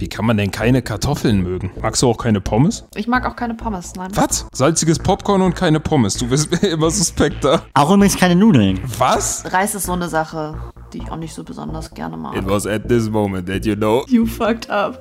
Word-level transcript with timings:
Wie 0.00 0.08
kann 0.08 0.24
man 0.24 0.38
denn 0.38 0.50
keine 0.50 0.80
Kartoffeln 0.80 1.42
mögen? 1.42 1.70
Magst 1.82 2.00
du 2.00 2.08
auch 2.08 2.16
keine 2.16 2.40
Pommes? 2.40 2.86
Ich 2.94 3.06
mag 3.06 3.26
auch 3.26 3.36
keine 3.36 3.52
Pommes, 3.52 3.92
nein. 3.96 4.10
Was? 4.14 4.46
Salziges 4.50 4.98
Popcorn 4.98 5.42
und 5.42 5.54
keine 5.54 5.78
Pommes. 5.78 6.14
Du 6.14 6.26
bist 6.26 6.50
mir 6.62 6.70
immer 6.70 6.90
suspekter. 6.90 7.64
Auch 7.74 7.90
übrigens 7.92 8.16
keine 8.16 8.34
Nudeln. 8.34 8.80
Was? 8.96 9.44
Reis 9.52 9.74
ist 9.74 9.84
so 9.84 9.92
eine 9.92 10.08
Sache, 10.08 10.54
die 10.94 10.98
ich 11.02 11.10
auch 11.10 11.18
nicht 11.18 11.34
so 11.34 11.44
besonders 11.44 11.90
gerne 11.90 12.16
mag. 12.16 12.34
It 12.34 12.48
was 12.48 12.66
at 12.66 12.88
this 12.88 13.10
moment 13.10 13.46
that 13.46 13.66
you 13.66 13.76
know. 13.76 14.06
You 14.08 14.24
fucked 14.24 14.70
up. 14.70 14.98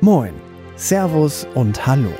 Moin, 0.00 0.32
Servus 0.74 1.46
und 1.54 1.86
Hallo. 1.86 2.10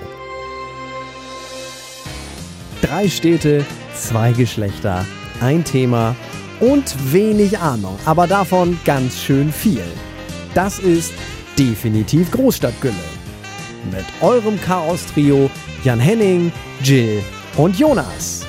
Drei 2.80 3.08
Städte, 3.08 3.66
zwei 3.92 4.30
Geschlechter, 4.30 5.04
ein 5.40 5.64
Thema 5.64 6.14
und 6.60 7.12
wenig 7.12 7.58
Ahnung, 7.58 7.98
aber 8.04 8.28
davon 8.28 8.78
ganz 8.84 9.18
schön 9.18 9.50
viel. 9.50 9.82
Das 10.56 10.78
ist 10.78 11.12
definitiv 11.58 12.30
Großstadtgülle. 12.30 12.94
Mit 13.92 14.06
eurem 14.22 14.58
Chaos-Trio 14.58 15.50
Jan 15.84 16.00
Henning, 16.00 16.50
Jill 16.82 17.22
und 17.58 17.78
Jonas. 17.78 18.46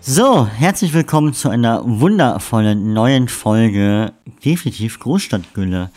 So, 0.00 0.46
herzlich 0.46 0.94
willkommen 0.94 1.34
zu 1.34 1.50
einer 1.50 1.82
wundervollen 1.84 2.94
neuen 2.94 3.28
Folge 3.28 4.14
Definitiv 4.42 4.98
Großstadtgülle. 4.98 5.90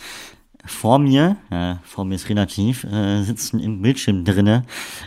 Vor 0.66 1.00
mir, 1.00 1.38
ja, 1.52 1.80
vor 1.84 2.06
mir 2.06 2.16
ist 2.16 2.30
relativ, 2.30 2.84
äh, 2.86 3.24
sitzen 3.24 3.60
im 3.60 3.82
Bildschirm 3.82 4.26
drinne 4.26 4.64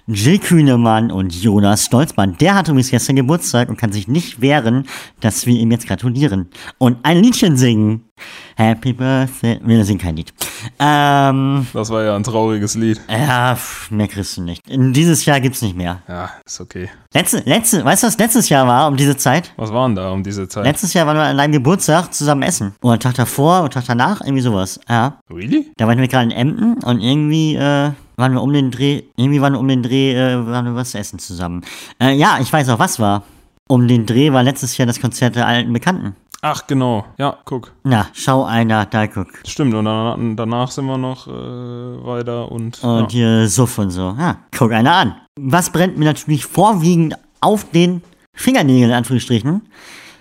Jill 0.06 0.38
Kühnemann 0.38 1.10
und 1.10 1.34
Jonas 1.34 1.86
Stolzmann. 1.86 2.36
Der 2.38 2.54
hatte 2.54 2.70
übrigens 2.70 2.90
gestern 2.90 3.16
Geburtstag 3.16 3.68
und 3.68 3.76
kann 3.76 3.92
sich 3.92 4.08
nicht 4.08 4.40
wehren, 4.40 4.86
dass 5.20 5.46
wir 5.46 5.54
ihm 5.54 5.70
jetzt 5.70 5.86
gratulieren 5.86 6.48
und 6.78 6.98
ein 7.02 7.22
Liedchen 7.22 7.56
singen. 7.56 8.07
Happy 8.56 8.92
Birthday. 8.92 9.60
Wir 9.62 9.84
singen 9.84 10.00
kein 10.00 10.16
Lied. 10.16 10.32
Ähm, 10.78 11.66
Das 11.72 11.90
war 11.90 12.02
ja 12.04 12.16
ein 12.16 12.22
trauriges 12.24 12.74
Lied. 12.74 13.00
ja, 13.08 13.54
pff, 13.54 13.90
mehr 13.90 14.08
kriegst 14.08 14.36
du 14.36 14.42
nicht. 14.42 14.68
In 14.68 14.92
dieses 14.92 15.24
Jahr 15.24 15.40
gibt's 15.40 15.62
nicht 15.62 15.76
mehr. 15.76 16.02
Ja, 16.08 16.30
ist 16.44 16.60
okay. 16.60 16.88
Letzte, 17.14 17.42
letzte, 17.46 17.84
weißt 17.84 18.02
du, 18.02 18.06
was 18.08 18.18
letztes 18.18 18.48
Jahr 18.48 18.66
war 18.66 18.88
um 18.88 18.96
diese 18.96 19.16
Zeit? 19.16 19.52
Was 19.56 19.72
waren 19.72 19.94
da 19.94 20.10
um 20.10 20.22
diese 20.22 20.48
Zeit? 20.48 20.64
Letztes 20.64 20.94
Jahr 20.94 21.06
waren 21.06 21.16
wir 21.16 21.24
an 21.24 21.36
deinem 21.36 21.52
Geburtstag 21.52 22.12
zusammen 22.12 22.42
essen. 22.42 22.74
Oder 22.82 22.98
Tag 22.98 23.14
davor 23.14 23.60
oder 23.60 23.70
Tag 23.70 23.84
danach, 23.86 24.20
irgendwie 24.20 24.42
sowas. 24.42 24.78
Ja. 24.88 25.18
Really? 25.30 25.70
Da 25.76 25.86
waren 25.86 25.98
wir 25.98 26.08
gerade 26.08 26.26
in 26.26 26.30
Emden 26.32 26.82
und 26.84 27.00
irgendwie 27.00 27.54
äh, 27.56 27.92
waren 28.16 28.32
wir 28.32 28.42
um 28.42 28.52
den 28.52 28.70
Dreh, 28.70 29.02
irgendwie 29.16 29.40
waren 29.40 29.52
wir 29.54 29.60
um 29.60 29.68
den 29.68 29.82
Dreh, 29.82 30.12
äh, 30.14 30.46
waren 30.46 30.66
wir 30.66 30.74
was 30.74 30.94
essen 30.94 31.18
zusammen. 31.18 31.64
Äh, 32.00 32.14
ja, 32.14 32.38
ich 32.40 32.52
weiß 32.52 32.68
auch, 32.70 32.78
was 32.78 32.98
war. 32.98 33.22
Um 33.68 33.86
den 33.86 34.06
Dreh 34.06 34.32
war 34.32 34.42
letztes 34.42 34.76
Jahr 34.78 34.86
das 34.86 35.00
Konzert 35.00 35.36
der 35.36 35.46
alten 35.46 35.72
Bekannten. 35.72 36.16
Ach, 36.40 36.66
genau. 36.66 37.04
Ja, 37.18 37.38
guck. 37.44 37.72
Na, 37.82 38.06
schau 38.12 38.44
einer, 38.44 38.86
da 38.86 39.06
guck. 39.08 39.28
Stimmt. 39.46 39.74
Und 39.74 39.86
dann, 39.86 40.36
danach 40.36 40.70
sind 40.70 40.86
wir 40.86 40.96
noch 40.96 41.26
äh, 41.26 41.30
weiter 41.30 42.50
und. 42.50 42.82
Und 42.82 43.12
ja. 43.12 43.40
hier 43.40 43.48
Suff 43.48 43.78
und 43.78 43.90
so. 43.90 44.14
Ja, 44.18 44.38
guck 44.56 44.72
einer 44.72 44.94
an. 44.94 45.14
Was 45.40 45.70
brennt 45.70 45.98
mir 45.98 46.04
natürlich 46.04 46.44
vorwiegend 46.46 47.16
auf 47.40 47.70
den 47.70 48.02
Fingernägeln, 48.38 48.90
in 48.90 48.96
Anführungsstrichen. 48.96 49.62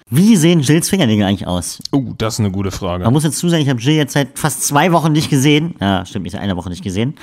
Wie 0.10 0.36
sehen 0.38 0.62
Jills 0.62 0.90
Fingernägel 0.90 1.26
eigentlich 1.26 1.48
aus? 1.48 1.80
Oh, 1.92 2.14
das 2.18 2.36
ist 2.36 2.40
eine 2.40 2.52
gute 2.52 2.72
Frage. 2.72 3.04
Man 3.04 3.14
muss 3.14 3.24
dazu 3.24 3.50
sagen, 3.50 3.62
ich 3.62 3.70
habe 3.70 3.80
Jill 3.80 3.96
jetzt 3.96 4.14
seit 4.14 4.40
fast 4.40 4.64
zwei 4.64 4.92
Wochen 4.92 5.12
nicht 5.12 5.30
gesehen. 5.30 5.76
Ja, 5.80 6.06
stimmt, 6.06 6.26
ich 6.26 6.32
seit 6.32 6.42
einer 6.42 6.56
Woche 6.56 6.70
nicht 6.70 6.84
gesehen. 6.84 7.16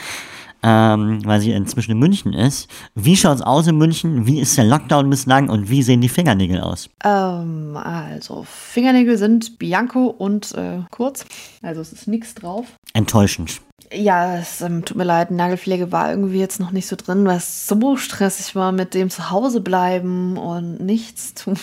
Ähm, 0.66 1.20
weil 1.26 1.40
sie 1.40 1.52
inzwischen 1.52 1.90
in 1.90 1.98
München 1.98 2.32
ist. 2.32 2.70
Wie 2.94 3.16
schaut's 3.16 3.42
aus 3.42 3.66
in 3.66 3.76
München? 3.76 4.26
Wie 4.26 4.40
ist 4.40 4.56
der 4.56 4.64
Lockdown 4.64 5.10
bislang 5.10 5.50
und 5.50 5.68
wie 5.68 5.82
sehen 5.82 6.00
die 6.00 6.08
Fingernägel 6.08 6.62
aus? 6.62 6.88
Ähm, 7.04 7.76
also, 7.76 8.46
Fingernägel 8.48 9.18
sind 9.18 9.58
Bianco 9.58 10.06
und 10.06 10.54
äh, 10.54 10.78
kurz. 10.90 11.26
Also, 11.60 11.82
es 11.82 11.92
ist 11.92 12.08
nichts 12.08 12.34
drauf. 12.34 12.64
Enttäuschend. 12.94 13.60
Ja, 13.92 14.38
es 14.38 14.62
ähm, 14.62 14.86
tut 14.86 14.96
mir 14.96 15.04
leid, 15.04 15.30
Nagelpflege 15.30 15.92
war 15.92 16.10
irgendwie 16.10 16.38
jetzt 16.38 16.60
noch 16.60 16.70
nicht 16.70 16.86
so 16.86 16.96
drin, 16.96 17.26
weil 17.26 17.36
es 17.36 17.66
so 17.66 17.96
stressig 17.96 18.56
war 18.56 18.72
mit 18.72 18.94
dem 18.94 19.10
Zuhause 19.10 19.60
bleiben 19.60 20.38
und 20.38 20.80
nichts 20.80 21.34
tun. 21.34 21.58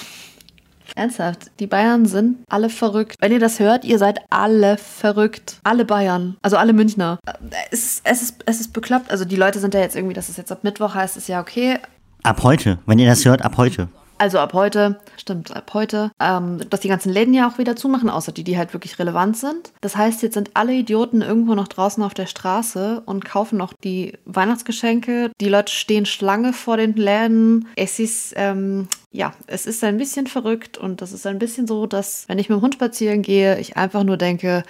Ernsthaft, 0.96 1.52
die 1.60 1.68
Bayern 1.68 2.06
sind 2.06 2.38
alle 2.50 2.70
verrückt. 2.70 3.16
Wenn 3.20 3.32
ihr 3.32 3.40
das 3.40 3.60
hört, 3.60 3.86
ihr 3.86 3.98
seid 3.98 4.20
alle 4.30 4.78
verrückt. 4.78 5.58
Alle 5.64 5.86
Bayern, 5.86 6.38
also 6.42 6.58
alle 6.58 6.74
Münchner. 6.74 7.20
Äh, 7.26 7.32
Es, 7.72 7.80
ist- 7.86 8.02
es, 8.04 8.22
ist, 8.22 8.36
es 8.46 8.60
ist 8.62 8.74
bekloppt. 8.74 9.10
Also 9.12 9.26
die 9.26 9.36
Leute 9.36 9.60
sind 9.60 9.74
ja 9.74 9.80
jetzt 9.82 9.96
irgendwie, 9.96 10.14
dass 10.16 10.30
es 10.30 10.38
jetzt 10.38 10.52
ab 10.52 10.64
Mittwoch 10.64 10.94
heißt, 10.96 11.18
ist 11.18 11.28
ja 11.30 11.40
okay. 11.42 11.78
Ab 12.24 12.44
heute. 12.44 12.78
Wenn 12.86 13.00
ihr 13.00 13.10
das 13.10 13.26
hört, 13.26 13.42
ab 13.44 13.58
heute. 13.58 13.88
Also 14.18 14.38
ab 14.38 14.54
heute, 14.54 15.00
stimmt, 15.18 15.56
ab 15.56 15.72
heute, 15.74 16.12
ähm, 16.20 16.60
dass 16.70 16.82
die 16.82 16.88
ganzen 16.90 17.12
Läden 17.12 17.34
ja 17.34 17.50
auch 17.50 17.58
wieder 17.58 17.76
zumachen, 17.76 18.08
außer 18.08 18.32
die, 18.32 18.44
die 18.44 18.56
halt 18.56 18.72
wirklich 18.72 19.00
relevant 19.00 19.36
sind. 19.36 19.72
Das 19.82 19.98
heißt, 19.98 20.22
jetzt 20.22 20.36
sind 20.36 20.52
alle 20.54 20.74
Idioten 20.74 21.24
irgendwo 21.24 21.56
noch 21.56 21.68
draußen 21.68 22.04
auf 22.04 22.14
der 22.14 22.28
Straße 22.28 23.02
und 23.08 23.26
kaufen 23.26 23.58
noch 23.58 23.74
die 23.84 24.14
Weihnachtsgeschenke. 24.26 25.32
Die 25.42 25.50
Leute 25.50 25.74
stehen 25.74 26.06
Schlange 26.06 26.54
vor 26.54 26.78
den 26.78 26.94
Läden. 26.96 27.68
Es 27.76 27.98
ist, 27.98 28.34
ähm, 28.36 28.88
ja, 29.12 29.34
es 29.48 29.66
ist 29.66 29.84
ein 29.84 29.98
bisschen 29.98 30.28
verrückt 30.28 30.78
und 30.78 31.02
das 31.02 31.12
ist 31.12 31.28
ein 31.28 31.38
bisschen 31.40 31.68
so, 31.68 31.86
dass, 31.86 32.24
wenn 32.28 32.40
ich 32.40 32.48
mit 32.50 32.58
dem 32.58 32.62
Hund 32.62 32.76
spazieren 32.76 33.22
gehe, 33.22 33.60
ich 33.60 33.76
einfach 33.78 34.04
nur 34.04 34.18
denke, 34.18 34.64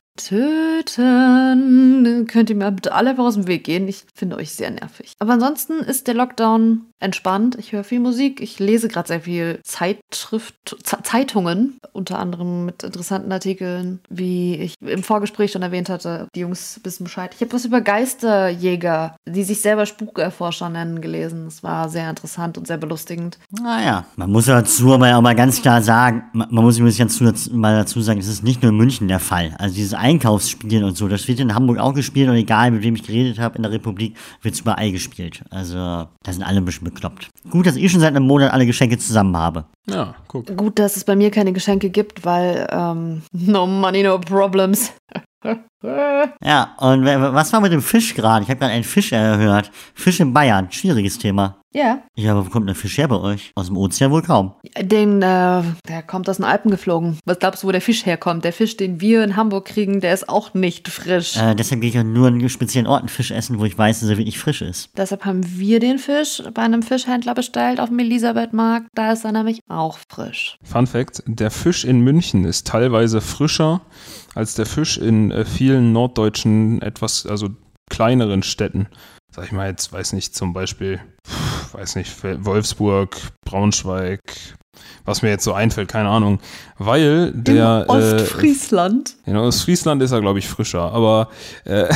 töten, 1.12 2.28
könnt 2.28 2.50
ihr 2.50 2.56
mir 2.56 2.72
bitte 2.72 2.94
alle 2.94 3.18
aus 3.18 3.35
dem 3.35 3.47
Weg 3.47 3.63
gehen. 3.63 3.88
Ich 3.88 4.03
finde 4.16 4.35
euch 4.38 4.51
sehr 4.51 4.69
nervig. 4.72 5.13
Aber 5.19 5.34
ansonsten 5.34 5.80
ist 5.80 6.07
der 6.07 6.16
Lockdown 6.16 6.85
entspannt. 7.00 7.56
Ich 7.57 7.72
höre 7.72 7.84
viel 7.84 8.00
Musik. 8.00 8.41
Ich 8.41 8.59
lese 8.59 8.88
gerade 8.88 9.07
sehr 9.07 9.22
viel 9.22 9.59
Zeitschrift, 9.63 10.56
Ze- 10.84 11.01
Zeitungen, 11.03 11.78
unter 11.94 12.19
anderem 12.19 12.66
mit 12.66 12.84
interessanten 12.84 13.31
Artikeln, 13.31 14.00
wie 14.09 14.56
ich 14.56 14.75
im 14.81 15.01
Vorgespräch 15.03 15.51
schon 15.51 15.62
erwähnt 15.63 15.90
hatte. 15.90 16.28
Die 16.35 16.41
Jungs 16.41 16.80
wissen 16.84 17.03
Bescheid. 17.06 17.31
Ich 17.35 17.41
habe 17.41 17.53
was 17.53 17.66
über 17.66 17.81
Geisterjäger, 17.81 19.16
die 19.25 19.44
sich 19.44 19.62
selber 19.62 19.85
Spukerforscher 19.85 20.69
nennen, 20.69 21.01
gelesen. 21.01 21.47
Es 21.47 21.63
war 21.63 21.90
sehr 21.90 22.09
interessant 22.09 22.57
und 22.57 22.68
sehr 22.68 22.78
belustigend. 22.78 23.40
Naja, 23.50 24.06
man 24.16 24.31
muss 24.31 24.46
dazu 24.46 24.94
aber 24.94 25.16
auch 25.16 25.22
mal 25.22 25.36
ganz 25.36 25.62
klar 25.62 25.81
sagen, 25.81 26.24
man 26.34 26.47
man 26.50 26.64
muss 26.64 26.78
übrigens 26.78 26.97
ganz 26.97 27.19
dazu, 27.19 27.53
mal 27.53 27.75
dazu 27.75 28.02
sagen, 28.02 28.19
es 28.19 28.28
ist 28.28 28.44
nicht 28.44 28.62
nur 28.62 28.72
in 28.72 28.78
München 28.78 29.08
der 29.08 29.19
Fall. 29.19 29.56
Also 29.58 29.75
dieses 29.75 29.94
Einkaufsspielen 29.94 30.84
und 30.84 30.96
so, 30.96 31.08
das 31.08 31.28
wird 31.28 31.40
in 31.40 31.53
Hamburg 31.53 31.80
auch 31.80 31.94
gespielt 31.94 32.30
und 32.30 32.36
egal, 32.36 32.72
mit 32.72 32.84
wem 32.84 32.96
ich 32.96 33.03
geredet 33.03 33.40
habe 33.40 33.58
in 33.58 33.64
der 33.64 33.72
Republik, 33.72 34.16
wird 34.42 34.53
es 34.53 34.62
überall 34.62 34.92
gespielt. 34.92 35.44
Also 35.50 35.75
da 35.75 36.08
sind 36.28 36.44
alle 36.44 36.58
ein 36.58 36.66
bisschen 36.66 36.86
bekloppt. 36.86 37.30
Gut, 37.50 37.66
dass 37.66 37.75
ich 37.75 37.92
schon 37.92 38.00
seit 38.00 38.16
einem 38.16 38.25
Monat 38.25 38.53
alle 38.53 38.66
Geschenke 38.66 38.97
zusammen 38.97 39.36
habe. 39.36 39.66
Ja, 39.90 40.16
guck. 40.28 40.56
Gut, 40.56 40.80
dass 40.80 40.96
es 40.96 41.03
bei 41.03 41.16
mir 41.16 41.31
keine 41.31 41.52
Geschenke 41.52 41.90
gibt, 41.90 42.24
weil 42.24 42.68
ähm, 42.72 43.24
no 43.34 43.68
money, 43.68 44.03
no 44.03 44.19
problems. 44.19 44.94
Ja, 45.84 46.75
und 46.78 47.06
was 47.06 47.52
war 47.53 47.62
mit 47.62 47.72
dem 47.72 47.81
Fisch 47.81 48.14
gerade? 48.14 48.44
Ich 48.44 48.50
habe 48.50 48.59
gerade 48.59 48.74
einen 48.74 48.84
Fisch 48.84 49.12
erhört. 49.12 49.72
Fisch 49.94 50.19
in 50.19 50.34
Bayern, 50.34 50.72
schwieriges 50.72 51.18
Thema. 51.18 51.62
Ja. 51.74 52.03
Ja, 52.16 52.34
aber 52.34 52.46
wo 52.46 52.50
kommt 52.50 52.68
der 52.68 52.75
Fisch 52.75 52.97
her 52.97 53.08
bei 53.08 53.16
euch? 53.16 53.53
Aus 53.56 53.68
dem 53.68 53.78
Ozean 53.78 54.12
wohl 54.12 54.22
kaum. 54.22 54.53
Den, 54.81 55.22
äh, 55.22 55.64
der 55.88 56.03
kommt 56.06 56.30
aus 56.30 56.38
den 56.38 56.46
Alpen 56.46 56.69
geflogen. 56.69 57.18
Was 57.25 57.40
glaubst 57.40 57.64
du, 57.64 57.68
wo 57.68 57.72
der 57.72 57.81
Fisch 57.81 58.06
herkommt? 58.06 58.44
Der 58.44 58.52
Fisch, 58.52 58.75
den 58.75 59.00
wir 59.00 59.24
in 59.24 59.38
Hamburg 59.38 59.66
kriegen, 59.66 60.02
der 60.02 60.14
ist 60.14 60.28
auch 60.28 60.53
nicht 60.53 60.90
frisch. 60.90 61.38
Äh, 61.38 61.56
deshalb 61.56 61.80
gehe 61.80 61.90
ich 61.90 61.98
auch 61.98 62.03
nur 62.03 62.28
an 62.28 62.50
speziellen 62.50 62.88
Orten 62.88 63.08
Fisch 63.08 63.31
essen, 63.31 63.58
wo 63.58 63.66
ich 63.66 63.78
weiß, 63.78 64.02
dass 64.02 64.09
er 64.09 64.18
wirklich 64.18 64.38
frisch 64.38 64.62
ist. 64.62 64.90
Deshalb 64.98 65.24
haben 65.24 65.44
wir 65.58 65.80
den 65.80 65.98
Fisch 65.98 66.44
bei 66.53 66.62
einem 66.62 66.84
Fischhändler 66.84 67.34
bestellt 67.34 67.80
auf 67.80 67.88
dem 67.88 68.00
Elisabethmarkt. 68.00 68.88
Da 68.94 69.13
ist 69.13 69.24
er 69.24 69.31
nämlich 69.31 69.62
auch 69.69 69.98
frisch. 70.09 70.58
Fun 70.63 70.88
Fact: 70.88 71.24
Der 71.25 71.52
Fisch 71.52 71.86
in 71.86 72.02
München 72.02 72.44
ist 72.44 72.68
teilweise 72.68 73.22
frischer 73.22 73.80
als 74.36 74.56
der 74.56 74.66
Fisch 74.66 74.98
in 74.98 75.31
äh, 75.31 75.46
vielen 75.46 75.71
norddeutschen, 75.80 76.82
etwas, 76.82 77.26
also 77.26 77.50
kleineren 77.90 78.44
Städten. 78.44 78.88
Sag 79.34 79.46
ich 79.46 79.52
mal 79.54 79.70
jetzt, 79.70 79.94
weiß 79.94 80.14
nicht, 80.14 80.36
zum 80.36 80.52
Beispiel, 80.52 81.00
weiß 81.72 81.96
nicht, 81.96 82.12
Wolfsburg, 82.24 83.16
Braunschweig, 83.46 84.20
was 85.06 85.22
mir 85.22 85.30
jetzt 85.30 85.46
so 85.46 85.54
einfällt, 85.54 85.90
keine 85.90 86.10
Ahnung. 86.10 86.40
Weil 86.78 87.31
der. 87.34 87.84
in 87.84 87.90
äh, 87.90 87.92
Ostfriesland. 87.92 89.16
in 89.25 89.38
Ostfriesland 89.38 90.01
ist 90.01 90.12
er, 90.12 90.22
glaube 90.22 90.40
ich, 90.40 90.48
frischer, 90.50 90.92
aber 90.92 91.30
äh, 91.63 91.94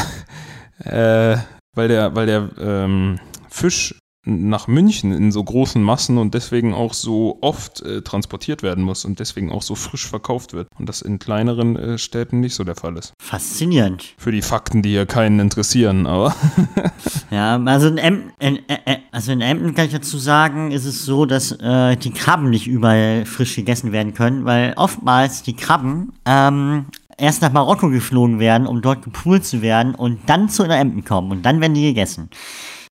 äh, 1.33 1.37
weil 1.75 1.87
der, 1.89 2.15
weil 2.15 2.25
der 2.25 2.49
ähm, 2.57 3.19
Fisch 3.49 3.95
nach 4.25 4.67
München 4.67 5.11
in 5.11 5.31
so 5.31 5.43
großen 5.43 5.81
Massen 5.81 6.17
und 6.17 6.33
deswegen 6.33 6.73
auch 6.73 6.93
so 6.93 7.37
oft 7.41 7.81
äh, 7.81 8.01
transportiert 8.01 8.63
werden 8.63 8.83
muss 8.83 9.05
und 9.05 9.19
deswegen 9.19 9.51
auch 9.51 9.61
so 9.61 9.75
frisch 9.75 10.07
verkauft 10.07 10.53
wird. 10.53 10.67
Und 10.79 10.89
das 10.89 11.01
in 11.01 11.19
kleineren 11.19 11.75
äh, 11.75 11.97
Städten 11.97 12.39
nicht 12.39 12.55
so 12.55 12.63
der 12.63 12.75
Fall 12.75 12.97
ist. 12.97 13.13
Faszinierend. 13.19 14.15
Für 14.17 14.31
die 14.31 14.41
Fakten, 14.41 14.81
die 14.81 14.89
hier 14.89 15.05
keinen 15.05 15.39
interessieren, 15.39 16.07
aber 16.07 16.35
Ja, 17.31 17.61
also 17.63 17.87
in, 17.87 17.97
Emden, 17.97 18.31
in, 18.39 18.57
äh, 18.69 18.77
äh, 18.85 18.97
also 19.11 19.31
in 19.31 19.41
Emden 19.41 19.75
kann 19.75 19.85
ich 19.85 19.93
dazu 19.93 20.17
sagen, 20.17 20.71
ist 20.71 20.85
es 20.85 21.05
so, 21.05 21.25
dass 21.25 21.51
äh, 21.51 21.95
die 21.97 22.11
Krabben 22.11 22.49
nicht 22.49 22.67
überall 22.67 23.25
frisch 23.25 23.55
gegessen 23.55 23.91
werden 23.91 24.13
können, 24.13 24.45
weil 24.45 24.73
oftmals 24.75 25.43
die 25.43 25.55
Krabben 25.55 26.13
ähm, 26.25 26.85
erst 27.17 27.41
nach 27.41 27.51
Marokko 27.51 27.89
geflogen 27.89 28.39
werden, 28.39 28.67
um 28.67 28.81
dort 28.81 29.03
gepoolt 29.03 29.45
zu 29.45 29.61
werden 29.61 29.95
und 29.95 30.19
dann 30.27 30.49
zu 30.49 30.63
Emden 30.63 31.05
kommen 31.05 31.31
und 31.31 31.43
dann 31.45 31.61
werden 31.61 31.73
die 31.73 31.83
gegessen. 31.83 32.29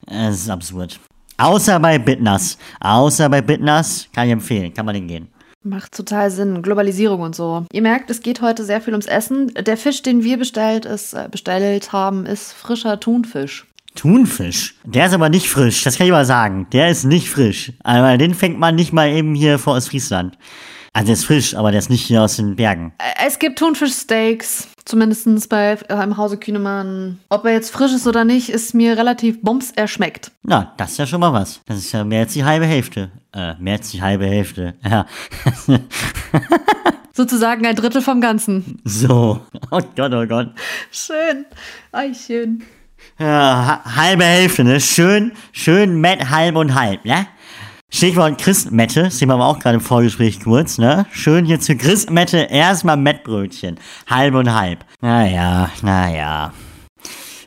Äh, 0.06 0.26
Das 0.26 0.36
ist 0.36 0.50
absurd. 0.50 1.00
Außer 1.36 1.80
bei 1.80 1.98
Bitnas. 1.98 2.58
Außer 2.80 3.28
bei 3.28 3.42
Bitnas 3.42 4.08
kann 4.12 4.26
ich 4.26 4.32
empfehlen, 4.32 4.72
kann 4.72 4.86
man 4.86 4.94
den 4.94 5.08
gehen. 5.08 5.28
Macht 5.62 5.92
total 5.92 6.30
Sinn. 6.30 6.62
Globalisierung 6.62 7.20
und 7.22 7.34
so. 7.34 7.64
Ihr 7.72 7.82
merkt, 7.82 8.10
es 8.10 8.20
geht 8.20 8.42
heute 8.42 8.64
sehr 8.64 8.82
viel 8.82 8.92
ums 8.92 9.06
Essen. 9.06 9.52
Der 9.54 9.78
Fisch, 9.78 10.02
den 10.02 10.22
wir 10.22 10.36
bestellt, 10.36 10.84
ist, 10.84 11.14
äh, 11.14 11.28
bestellt 11.30 11.92
haben, 11.92 12.26
ist 12.26 12.52
frischer 12.52 13.00
Thunfisch. 13.00 13.66
Thunfisch. 13.94 14.74
Der 14.84 15.06
ist 15.06 15.14
aber 15.14 15.28
nicht 15.28 15.48
frisch, 15.48 15.84
das 15.84 15.96
kann 15.96 16.06
ich 16.06 16.12
mal 16.12 16.24
sagen. 16.24 16.66
Der 16.72 16.90
ist 16.90 17.04
nicht 17.04 17.30
frisch. 17.30 17.72
Aber 17.82 18.18
den 18.18 18.34
fängt 18.34 18.58
man 18.58 18.74
nicht 18.74 18.92
mal 18.92 19.08
eben 19.08 19.34
hier 19.34 19.58
vor 19.58 19.74
Ostfriesland. 19.74 20.36
Also 20.96 21.06
der 21.06 21.14
ist 21.14 21.24
frisch, 21.26 21.54
aber 21.56 21.70
der 21.72 21.80
ist 21.80 21.90
nicht 21.90 22.06
hier 22.06 22.22
aus 22.22 22.36
den 22.36 22.54
Bergen. 22.56 22.92
Äh, 22.98 23.26
Es 23.26 23.38
gibt 23.40 23.58
Thunfischsteaks, 23.58 24.68
zumindest 24.84 25.48
bei 25.48 25.72
äh, 25.88 26.02
im 26.04 26.16
Hause 26.16 26.36
Kühnemann. 26.38 27.18
Ob 27.28 27.44
er 27.44 27.52
jetzt 27.52 27.70
frisch 27.72 27.92
ist 27.92 28.06
oder 28.06 28.24
nicht, 28.24 28.48
ist 28.48 28.74
mir 28.74 28.96
relativ 28.96 29.42
bums, 29.42 29.72
er 29.74 29.88
schmeckt. 29.88 30.30
Na, 30.44 30.72
das 30.76 30.92
ist 30.92 30.98
ja 30.98 31.06
schon 31.06 31.18
mal 31.20 31.32
was. 31.32 31.60
Das 31.66 31.78
ist 31.78 31.90
ja 31.92 32.04
mehr 32.04 32.20
als 32.20 32.32
die 32.32 32.44
halbe 32.44 32.66
Hälfte. 32.66 33.10
Äh, 33.34 33.54
mehr 33.58 33.74
als 33.74 33.90
die 33.90 34.00
halbe 34.02 34.26
Hälfte. 34.26 34.74
Ja. 34.88 35.06
Sozusagen 37.12 37.64
ein 37.66 37.76
Drittel 37.76 38.02
vom 38.02 38.20
Ganzen. 38.20 38.80
so. 38.84 39.40
Oh 39.70 39.80
Gott, 39.96 40.12
oh 40.14 40.26
Gott. 40.26 40.50
Schön. 40.90 41.44
Schön. 42.14 42.62
Ja, 43.18 43.82
ha- 43.84 43.96
halbe 43.96 44.24
Hälfte, 44.24 44.64
ne? 44.64 44.80
Schön, 44.80 45.32
schön 45.52 46.00
Met, 46.00 46.30
halb 46.30 46.56
und 46.56 46.74
halb, 46.74 47.04
ne? 47.04 47.26
Stichwort 47.94 48.38
Christmette, 48.38 49.04
das 49.04 49.18
sehen 49.20 49.28
wir 49.28 49.36
auch 49.36 49.60
gerade 49.60 49.76
im 49.76 49.80
Vorgespräch 49.80 50.40
kurz, 50.40 50.78
ne? 50.78 51.06
Schön 51.12 51.44
hier 51.44 51.60
zur 51.60 51.76
Christmette 51.76 52.38
erstmal 52.38 52.96
Mettbrötchen. 52.96 53.78
Halb 54.10 54.34
und 54.34 54.52
halb. 54.52 54.84
Naja, 55.00 55.70
naja. 55.80 56.52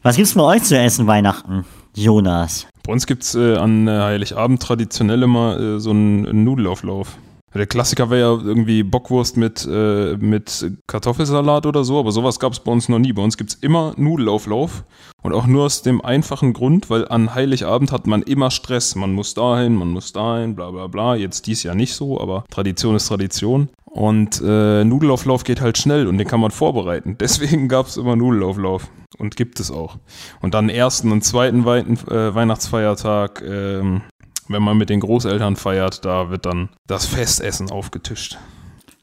Was 0.04 0.16
gibt's 0.16 0.36
bei 0.36 0.44
euch 0.44 0.64
zu 0.64 0.80
essen 0.80 1.06
Weihnachten, 1.06 1.66
Jonas? 1.94 2.66
Bei 2.86 2.94
uns 2.94 3.06
gibt 3.06 3.24
es 3.24 3.36
äh, 3.36 3.58
an 3.58 3.90
äh, 3.90 3.92
Heiligabend 3.92 4.62
traditionell 4.62 5.22
immer 5.22 5.60
äh, 5.60 5.80
so 5.82 5.90
einen 5.90 6.46
Nudelauflauf. 6.46 7.18
Der 7.58 7.68
Klassiker 7.68 8.10
wäre 8.10 8.22
ja 8.22 8.46
irgendwie 8.46 8.84
Bockwurst 8.84 9.38
mit, 9.38 9.68
äh, 9.70 10.16
mit 10.18 10.72
Kartoffelsalat 10.88 11.66
oder 11.66 11.84
so, 11.84 12.00
aber 12.00 12.12
sowas 12.12 12.40
gab 12.40 12.54
es 12.54 12.60
bei 12.60 12.72
uns 12.72 12.90
noch 12.90 13.00
nie. 13.00 13.14
Bei 13.14 13.22
uns 13.22 13.38
gibt 13.38 13.50
es 13.52 13.56
immer 13.56 13.94
Nudelauflauf 13.98 14.84
und 15.24 15.34
auch 15.34 15.48
nur 15.48 15.66
aus 15.66 15.82
dem 15.82 16.02
einfachen 16.02 16.54
Grund, 16.54 16.90
weil 16.90 17.08
an 17.08 17.34
Heiligabend 17.34 17.92
hat 17.92 18.08
man 18.08 18.22
immer 18.22 18.52
Stress. 18.52 18.96
Man 18.96 19.14
muss 19.14 19.34
dahin, 19.34 19.76
man 19.76 19.90
muss 19.90 20.14
dahin, 20.14 20.56
bla 20.56 20.72
bla 20.72 20.88
bla. 20.88 21.16
Jetzt 21.16 21.48
dies 21.48 21.64
Jahr 21.64 21.76
nicht 21.76 21.94
so, 21.94 22.22
aber 22.22 22.46
Tradition 22.50 22.96
ist 22.96 23.08
Tradition. 23.08 23.70
Und 23.86 24.42
äh, 24.46 24.84
Nudelauflauf 24.84 25.44
geht 25.44 25.60
halt 25.60 25.78
schnell 25.78 26.08
und 26.08 26.18
den 26.18 26.28
kann 26.28 26.40
man 26.40 26.52
vorbereiten. 26.52 27.18
Deswegen 27.20 27.68
gab 27.68 27.88
es 27.88 27.98
immer 27.98 28.16
Nudelauflauf 28.16 28.90
und 29.18 29.36
gibt 29.36 29.60
es 29.60 29.72
auch. 29.72 29.98
Und 30.42 30.54
dann 30.54 30.70
ersten 30.70 31.12
und 31.12 31.24
zweiten 31.24 31.66
Weiten, 31.66 31.94
äh, 32.10 32.36
Weihnachtsfeiertag, 32.36 33.42
ähm, 33.42 34.02
wenn 34.50 34.64
man 34.64 34.78
mit 34.78 34.90
den 34.90 35.00
Großeltern 35.00 35.56
feiert, 35.56 36.06
da 36.06 36.30
wird 36.30 36.46
dann 36.46 36.70
das 36.88 37.06
Festessen 37.06 37.70
aufgetischt. 37.70 38.38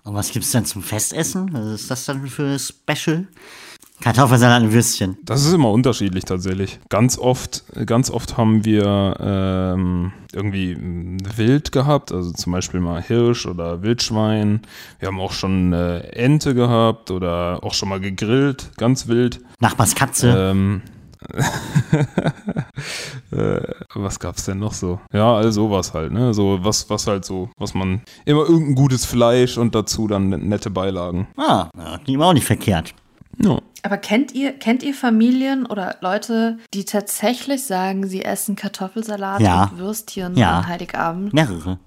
Und 0.04 0.14
was 0.14 0.30
gibt's 0.30 0.52
dann 0.52 0.66
zum 0.66 0.82
Festessen? 0.82 1.52
Was 1.52 1.80
ist 1.80 1.90
das 1.90 2.04
dann 2.04 2.26
für 2.26 2.58
Special? 2.58 3.26
Kartoffelsalat 4.00 4.64
und 4.64 4.72
Würstchen. 4.72 5.16
Das 5.22 5.46
ist 5.46 5.52
immer 5.52 5.70
unterschiedlich 5.70 6.24
tatsächlich. 6.24 6.78
Ganz 6.88 7.16
oft, 7.16 7.64
ganz 7.86 8.10
oft 8.10 8.36
haben 8.36 8.64
wir 8.64 9.16
ähm, 9.20 10.12
irgendwie 10.32 10.76
Wild 11.36 11.72
gehabt, 11.72 12.12
also 12.12 12.32
zum 12.32 12.52
Beispiel 12.52 12.80
mal 12.80 13.00
Hirsch 13.00 13.46
oder 13.46 13.82
Wildschwein. 13.82 14.62
Wir 14.98 15.08
haben 15.08 15.20
auch 15.20 15.32
schon 15.32 15.72
äh, 15.72 16.00
Ente 16.08 16.54
gehabt 16.54 17.10
oder 17.10 17.60
auch 17.62 17.72
schon 17.72 17.88
mal 17.88 18.00
gegrillt, 18.00 18.72
ganz 18.76 19.06
wild. 19.06 19.40
Nachbars 19.60 19.94
Katze. 19.94 20.34
Ähm, 20.36 20.82
äh, 23.32 23.60
was 23.94 24.18
gab's 24.18 24.44
denn 24.44 24.58
noch 24.58 24.72
so? 24.72 25.00
Ja, 25.12 25.36
all 25.36 25.52
sowas 25.52 25.92
halt, 25.94 26.12
ne? 26.12 26.34
So 26.34 26.58
was, 26.62 26.88
was 26.90 27.06
halt 27.06 27.24
so, 27.24 27.50
was 27.58 27.74
man 27.74 28.02
immer 28.24 28.42
irgendein 28.42 28.74
gutes 28.74 29.04
Fleisch 29.04 29.58
und 29.58 29.74
dazu 29.74 30.06
dann 30.08 30.28
nette 30.28 30.70
Beilagen. 30.70 31.28
Ah, 31.36 31.68
ja, 31.76 31.98
die 32.06 32.18
war 32.18 32.28
auch 32.28 32.32
nicht 32.34 32.46
verkehrt. 32.46 32.94
Ja. 33.42 33.58
Aber 33.82 33.98
kennt 33.98 34.32
ihr, 34.32 34.52
kennt 34.52 34.82
ihr 34.82 34.94
Familien 34.94 35.66
oder 35.66 35.96
Leute, 36.00 36.58
die 36.72 36.84
tatsächlich 36.84 37.64
sagen, 37.66 38.06
sie 38.06 38.24
essen 38.24 38.56
Kartoffelsalat 38.56 39.40
Ja. 39.40 39.64
und 39.64 39.78
Würstchen 39.78 40.36
Ja. 40.36 40.58
an 40.58 40.68
Heiligabend? 40.68 41.34
Mehrere. 41.34 41.78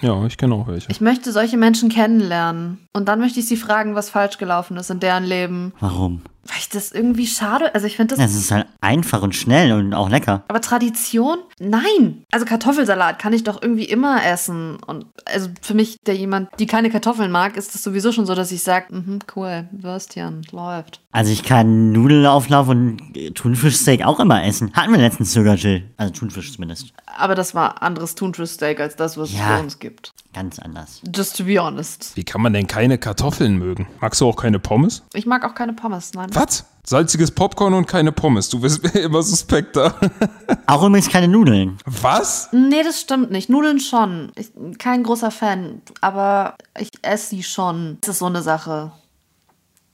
Ja, 0.00 0.24
ich 0.26 0.36
kenne 0.36 0.56
auch 0.56 0.66
welche. 0.66 0.90
Ich 0.90 1.00
möchte 1.00 1.30
solche 1.30 1.56
Menschen 1.56 1.88
kennenlernen. 1.88 2.88
Und 2.92 3.08
dann 3.08 3.20
möchte 3.20 3.38
ich 3.38 3.46
sie 3.46 3.56
fragen, 3.56 3.94
was 3.94 4.10
falsch 4.10 4.38
gelaufen 4.38 4.76
ist 4.76 4.90
in 4.90 4.98
deren 4.98 5.22
Leben. 5.22 5.72
Warum? 5.78 6.22
Weil 6.46 6.58
ich 6.58 6.68
das 6.68 6.92
irgendwie 6.92 7.26
schade. 7.26 7.74
Also 7.74 7.86
ich 7.86 7.96
finde 7.96 8.16
das. 8.16 8.24
Es 8.24 8.36
ist 8.36 8.50
halt 8.50 8.66
einfach 8.80 9.22
und 9.22 9.34
schnell 9.34 9.72
und 9.72 9.94
auch 9.94 10.10
lecker. 10.10 10.42
Aber 10.48 10.60
Tradition? 10.60 11.38
Nein. 11.58 12.24
Also 12.32 12.44
Kartoffelsalat 12.46 13.18
kann 13.18 13.32
ich 13.32 13.44
doch 13.44 13.62
irgendwie 13.62 13.84
immer 13.84 14.24
essen. 14.24 14.76
Und 14.86 15.06
also 15.24 15.48
für 15.62 15.74
mich, 15.74 15.98
der 16.06 16.14
jemand, 16.16 16.48
die 16.58 16.66
keine 16.66 16.90
Kartoffeln 16.90 17.30
mag, 17.30 17.56
ist 17.56 17.74
es 17.74 17.82
sowieso 17.82 18.12
schon 18.12 18.26
so, 18.26 18.34
dass 18.34 18.52
ich 18.52 18.62
sage, 18.62 18.86
mhm, 18.94 19.20
cool, 19.36 19.68
Würstchen, 19.72 20.42
läuft. 20.52 21.00
Also 21.12 21.32
ich 21.32 21.44
kann 21.44 21.92
Nudelauflauf 21.92 22.68
und 22.68 23.00
Thunfischsteak 23.34 24.04
auch 24.04 24.20
immer 24.20 24.44
essen. 24.44 24.72
Hatten 24.74 24.92
wir 24.92 24.98
letztens 25.00 25.32
sogar, 25.32 25.54
Jill. 25.54 25.84
Also 25.96 26.12
Thunfisch 26.12 26.52
zumindest. 26.52 26.92
Aber 27.06 27.34
das 27.34 27.54
war 27.54 27.82
anderes 27.82 28.14
Thunfischsteak 28.16 28.80
als 28.80 28.96
das, 28.96 29.16
was 29.16 29.30
es 29.30 29.38
Ja. 29.38 29.56
bei 29.56 29.60
uns 29.60 29.78
gibt. 29.78 30.12
Ganz 30.34 30.58
anders. 30.58 31.00
Just 31.14 31.36
to 31.36 31.44
be 31.44 31.62
honest. 31.62 32.16
Wie 32.16 32.24
kann 32.24 32.42
man 32.42 32.52
denn 32.52 32.66
keine 32.66 32.98
Kartoffeln 32.98 33.56
mögen? 33.56 33.86
Magst 34.00 34.20
du 34.20 34.26
auch 34.28 34.36
keine 34.36 34.58
Pommes? 34.58 35.04
Ich 35.14 35.26
mag 35.26 35.44
auch 35.44 35.54
keine 35.54 35.72
Pommes, 35.74 36.12
nein. 36.12 36.28
Was? 36.32 36.64
Salziges 36.84 37.30
Popcorn 37.30 37.72
und 37.72 37.86
keine 37.86 38.10
Pommes. 38.10 38.48
Du 38.48 38.60
bist 38.60 38.82
mir 38.94 39.00
immer 39.00 39.22
suspekter. 39.22 39.94
Auch 40.66 40.82
übrigens 40.84 41.08
keine 41.08 41.28
Nudeln. 41.28 41.78
Was? 41.86 42.50
Nee, 42.52 42.82
das 42.82 43.00
stimmt 43.00 43.30
nicht. 43.30 43.48
Nudeln 43.48 43.80
schon. 43.80 44.32
Ich 44.36 44.50
kein 44.78 45.02
großer 45.02 45.30
Fan, 45.30 45.80
aber 46.02 46.56
ich 46.78 46.90
esse 47.00 47.28
sie 47.30 47.42
schon. 47.42 47.96
Das 48.02 48.10
ist 48.10 48.18
so 48.18 48.26
eine 48.26 48.42
Sache, 48.42 48.92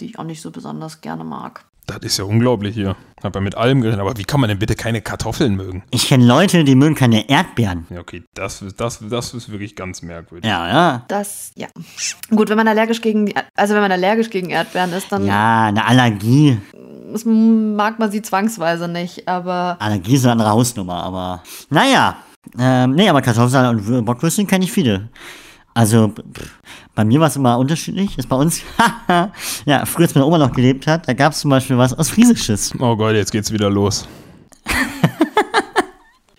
die 0.00 0.06
ich 0.06 0.19
auch 0.19 0.25
nicht 0.25 0.40
so 0.43 0.50
besonders 0.50 1.00
gerne 1.00 1.22
mag. 1.22 1.64
Das 1.98 2.04
ist 2.12 2.19
ja 2.19 2.25
unglaublich 2.25 2.75
hier. 2.75 2.96
Hab 3.22 3.34
ja 3.34 3.40
mit 3.40 3.54
allem 3.56 3.81
geredet, 3.82 4.00
aber 4.00 4.16
wie 4.16 4.25
kann 4.25 4.40
man 4.40 4.48
denn 4.48 4.58
bitte 4.58 4.75
keine 4.75 5.00
Kartoffeln 5.02 5.54
mögen? 5.56 5.82
Ich 5.90 6.08
kenne 6.08 6.25
Leute, 6.25 6.64
die 6.64 6.75
mögen 6.75 6.94
keine 6.94 7.28
Erdbeeren. 7.28 7.87
Ja, 7.90 8.00
okay, 8.00 8.22
das, 8.34 8.64
das, 8.76 9.00
das 9.08 9.34
ist 9.34 9.50
wirklich 9.50 9.76
ganz 9.76 10.00
merkwürdig. 10.02 10.48
Ja, 10.48 10.69
ja. 10.69 11.04
Das, 11.08 11.52
ja. 11.56 11.66
Gut, 12.31 12.48
wenn 12.48 12.56
man 12.56 12.69
allergisch 12.69 13.00
gegen, 13.02 13.26
die- 13.26 13.34
also 13.56 13.75
wenn 13.75 13.82
man 13.82 13.92
allergisch 13.92 14.31
gegen 14.31 14.48
Erdbeeren 14.50 14.92
ist, 14.94 15.12
dann 15.12 15.26
Ja, 15.26 15.66
eine 15.66 15.84
Allergie. 15.87 16.58
das 17.12 17.25
mag 17.26 17.98
man 17.98 18.10
sie 18.10 18.22
zwangsweise 18.22 18.88
nicht, 18.88 19.28
aber 19.28 19.76
Allergie 19.81 20.14
ist 20.14 20.25
eine 20.25 20.32
andere 20.32 20.50
Hausnummer, 20.50 21.02
aber. 21.02 21.43
Naja. 21.69 22.16
Ähm, 22.58 22.93
nee, 22.94 23.06
aber 23.08 23.20
Kartoffelsalat 23.20 23.75
und 23.76 23.86
Wür- 23.86 24.00
Bockwürstchen 24.02 24.46
kenne 24.46 24.64
ich 24.64 24.72
viele. 24.72 25.10
Also, 25.75 26.08
pff, 26.08 26.50
bei 26.94 27.05
mir 27.05 27.20
war 27.20 27.28
es 27.28 27.37
immer 27.37 27.58
unterschiedlich. 27.58 28.19
Ist 28.19 28.28
bei 28.28 28.37
uns, 28.37 28.62
ja, 29.67 29.86
früher, 29.86 30.06
als 30.06 30.15
meine 30.15 30.27
Oma 30.27 30.39
noch 30.39 30.53
gelebt 30.53 30.86
hat, 30.86 31.08
da 31.08 31.12
gab 31.12 31.32
es 31.32 31.41
zum 31.41 31.50
Beispiel 31.50 31.79
was 31.79 31.94
aus 31.94 32.10
Friesisches. 32.10 32.72
Oh 32.79 32.96
Gott, 32.96 33.15
jetzt 33.15 33.32
geht's 33.32 33.53
wieder 33.53 33.70
los. 33.70 34.08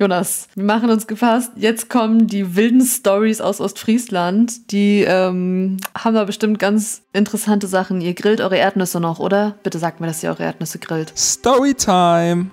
Jonas, 0.01 0.47
wir 0.55 0.63
machen 0.63 0.89
uns 0.89 1.05
gefasst. 1.05 1.51
Jetzt 1.55 1.87
kommen 1.87 2.25
die 2.25 2.55
wilden 2.55 2.83
Stories 2.83 3.39
aus 3.39 3.61
Ostfriesland. 3.61 4.71
Die 4.71 5.05
ähm, 5.07 5.77
haben 5.95 6.15
da 6.15 6.23
bestimmt 6.23 6.57
ganz 6.57 7.03
interessante 7.13 7.67
Sachen. 7.67 8.01
Ihr 8.01 8.15
grillt 8.15 8.41
eure 8.41 8.57
Erdnüsse 8.57 8.99
noch, 8.99 9.19
oder? 9.19 9.57
Bitte 9.61 9.77
sagt 9.77 10.01
mir, 10.01 10.07
dass 10.07 10.23
ihr 10.23 10.31
eure 10.31 10.41
Erdnüsse 10.41 10.79
grillt. 10.79 11.13
Storytime. 11.15 12.47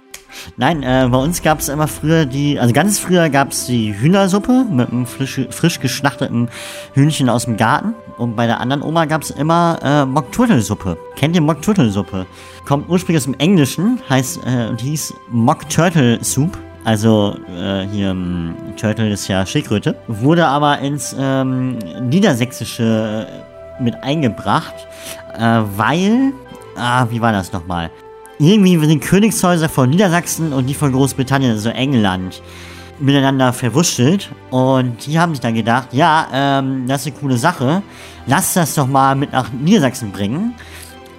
Nein, 0.56 0.82
äh, 0.82 1.08
bei 1.11 1.18
uns 1.18 1.42
gab 1.42 1.61
es 1.61 1.68
immer 1.68 1.88
früher 1.88 2.26
die, 2.26 2.58
also 2.58 2.73
ganz 2.73 2.99
früher 2.99 3.28
gab 3.30 3.52
es 3.52 3.66
die 3.66 3.99
Hühnersuppe 3.99 4.64
mit 4.70 4.90
einem 4.90 5.06
frisch, 5.06 5.40
frisch 5.50 5.80
geschlachteten 5.80 6.49
Hühnchen 6.94 7.28
aus 7.28 7.44
dem 7.44 7.56
Garten. 7.56 7.94
Und 8.16 8.37
bei 8.37 8.47
der 8.47 8.61
anderen 8.61 8.82
Oma 8.82 9.04
gab 9.04 9.23
es 9.23 9.30
immer 9.30 9.78
äh, 9.82 10.04
Mock-Turtle-Suppe. 10.04 10.99
Kennt 11.16 11.35
ihr 11.35 11.42
Mock-Turtle-Suppe? 11.42 12.26
Kommt 12.66 12.88
ursprünglich 12.88 13.23
aus 13.23 13.25
dem 13.25 13.38
Englischen, 13.38 14.00
heißt 14.08 14.40
äh, 14.44 14.66
und 14.68 14.80
hieß 14.80 15.14
Mock-Turtle-Soup. 15.30 16.58
Also 16.85 17.37
äh, 17.54 17.87
hier, 17.87 18.11
ähm, 18.11 18.54
Turtle 18.76 19.11
ist 19.11 19.28
ja 19.28 19.44
Schildkröte. 19.44 19.97
Wurde 20.06 20.47
aber 20.47 20.78
ins 20.78 21.14
ähm, 21.18 21.78
Niedersächsische 22.00 23.26
äh, 23.28 23.82
mit 23.82 24.02
eingebracht, 24.02 24.75
äh, 25.35 25.61
weil, 25.76 26.32
ah, 26.76 27.06
wie 27.11 27.20
war 27.20 27.32
das 27.32 27.52
nochmal? 27.52 27.90
Irgendwie 28.38 28.78
sind 28.78 28.88
die 28.88 29.00
Königshäuser 29.00 29.68
von 29.68 29.90
Niedersachsen 29.90 30.52
und 30.52 30.66
die 30.66 30.75
von 30.75 30.92
Großbritannien, 30.92 31.52
also 31.52 31.71
England, 31.71 32.40
miteinander 33.00 33.52
verwurschtelt. 33.52 34.30
Und 34.50 35.07
die 35.07 35.18
haben 35.18 35.33
sich 35.33 35.40
dann 35.40 35.54
gedacht, 35.54 35.88
ja, 35.92 36.28
ähm, 36.33 36.87
das 36.87 37.02
ist 37.02 37.09
eine 37.09 37.16
coole 37.16 37.37
Sache. 37.37 37.83
Lass 38.26 38.54
das 38.54 38.75
doch 38.75 38.87
mal 38.87 39.14
mit 39.14 39.33
nach 39.33 39.50
Niedersachsen 39.52 40.12
bringen. 40.12 40.54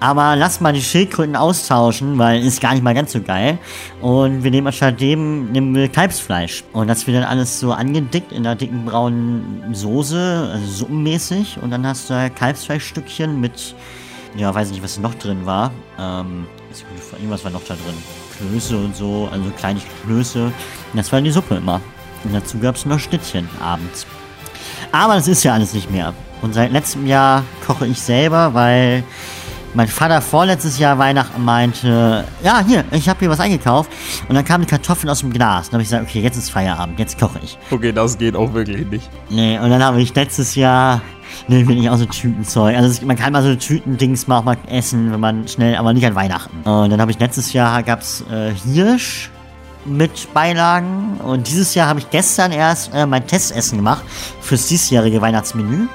Aber 0.01 0.37
lass 0.37 0.61
mal 0.61 0.71
die 0.71 0.81
Schildkröten 0.81 1.35
austauschen, 1.35 2.17
weil 2.17 2.41
ist 2.41 2.61
gar 2.61 2.71
nicht 2.71 2.83
mal 2.83 2.93
ganz 2.93 3.11
so 3.11 3.21
geil. 3.21 3.57
Und 3.99 4.43
wir 4.45 4.51
nehmen 4.51 4.67
anstatt 4.67 5.01
dem 5.01 5.51
nehmen 5.51 5.75
wir 5.75 5.89
Kalbsfleisch. 5.89 6.63
Und 6.71 6.87
das 6.87 7.05
wird 7.05 7.17
dann 7.17 7.25
alles 7.25 7.59
so 7.59 7.73
angedickt 7.73 8.31
in 8.31 8.45
einer 8.45 8.55
dicken 8.55 8.85
braunen 8.85 9.73
Soße, 9.73 10.51
also 10.53 10.65
suppenmäßig. 10.65 11.57
Und 11.61 11.71
dann 11.71 11.85
hast 11.85 12.09
du 12.09 12.13
da 12.13 12.29
Kalbsfleischstückchen 12.29 13.41
mit 13.41 13.75
ja, 14.35 14.53
weiß 14.53 14.71
nicht, 14.71 14.83
was 14.83 14.99
noch 14.99 15.15
drin 15.15 15.45
war. 15.45 15.71
Ähm, 15.99 16.45
irgendwas 17.13 17.43
war 17.43 17.51
noch 17.51 17.63
da 17.63 17.73
drin. 17.73 17.95
Klöße 18.37 18.77
und 18.77 18.95
so, 18.95 19.27
also 19.31 19.49
kleine 19.57 19.81
Klöße. 20.05 20.45
Und 20.45 20.53
das 20.93 21.11
war 21.11 21.21
die 21.21 21.31
Suppe 21.31 21.55
immer. 21.55 21.81
Und 22.23 22.33
dazu 22.33 22.57
gab 22.59 22.75
es 22.75 22.85
noch 22.85 22.99
Schnittchen 22.99 23.49
abends. 23.61 24.05
Aber 24.91 25.15
das 25.15 25.27
ist 25.27 25.43
ja 25.43 25.53
alles 25.53 25.73
nicht 25.73 25.91
mehr. 25.91 26.13
Und 26.41 26.53
seit 26.53 26.71
letztem 26.71 27.05
Jahr 27.05 27.43
koche 27.65 27.85
ich 27.85 28.01
selber, 28.01 28.53
weil 28.53 29.03
mein 29.73 29.87
Vater 29.87 30.21
vorletztes 30.21 30.79
Jahr 30.79 30.97
Weihnachten 30.97 31.43
meinte, 31.43 32.23
ja, 32.43 32.63
hier, 32.65 32.85
ich 32.91 33.07
habe 33.07 33.19
hier 33.19 33.29
was 33.29 33.39
eingekauft. 33.39 33.91
Und 34.27 34.35
dann 34.35 34.45
kamen 34.45 34.63
die 34.65 34.69
Kartoffeln 34.69 35.09
aus 35.09 35.19
dem 35.19 35.31
Glas. 35.31 35.67
Dann 35.67 35.73
habe 35.73 35.83
ich 35.83 35.89
gesagt, 35.89 36.07
okay, 36.09 36.21
jetzt 36.21 36.37
ist 36.37 36.49
Feierabend, 36.49 36.97
jetzt 36.97 37.19
koche 37.19 37.39
ich. 37.43 37.57
Okay, 37.69 37.91
das 37.91 38.17
geht 38.17 38.35
auch 38.35 38.53
wirklich 38.53 38.87
nicht. 38.87 39.09
Nee, 39.29 39.59
und 39.59 39.69
dann 39.69 39.83
habe 39.83 40.01
ich 40.01 40.13
letztes 40.15 40.55
Jahr, 40.55 41.01
nee, 41.47 41.63
bin 41.63 41.77
ich 41.81 41.89
auch 41.89 41.97
so 41.97 42.05
Tütenzeug. 42.05 42.75
Also 42.75 43.05
man 43.05 43.15
kann 43.15 43.33
mal 43.33 43.43
so 43.43 43.55
Tütendings 43.55 44.27
mal 44.27 44.39
auch 44.39 44.43
mal 44.43 44.57
essen, 44.67 45.11
wenn 45.11 45.19
man 45.19 45.47
schnell, 45.47 45.75
aber 45.75 45.93
nicht 45.93 46.05
an 46.05 46.15
Weihnachten. 46.15 46.57
Und 46.69 46.89
dann 46.89 47.01
habe 47.01 47.11
ich 47.11 47.19
letztes 47.19 47.53
Jahr, 47.53 47.83
gab's 47.83 48.23
äh, 48.31 48.51
Hirsch 48.71 49.29
mit 49.85 50.33
Beilagen. 50.33 51.19
Und 51.23 51.47
dieses 51.47 51.75
Jahr 51.75 51.87
habe 51.87 51.99
ich 51.99 52.09
gestern 52.09 52.51
erst 52.51 52.93
äh, 52.93 53.05
mein 53.05 53.25
Testessen 53.25 53.77
gemacht 53.77 54.03
fürs 54.41 54.67
diesjährige 54.67 55.21
Weihnachtsmenü. 55.21 55.87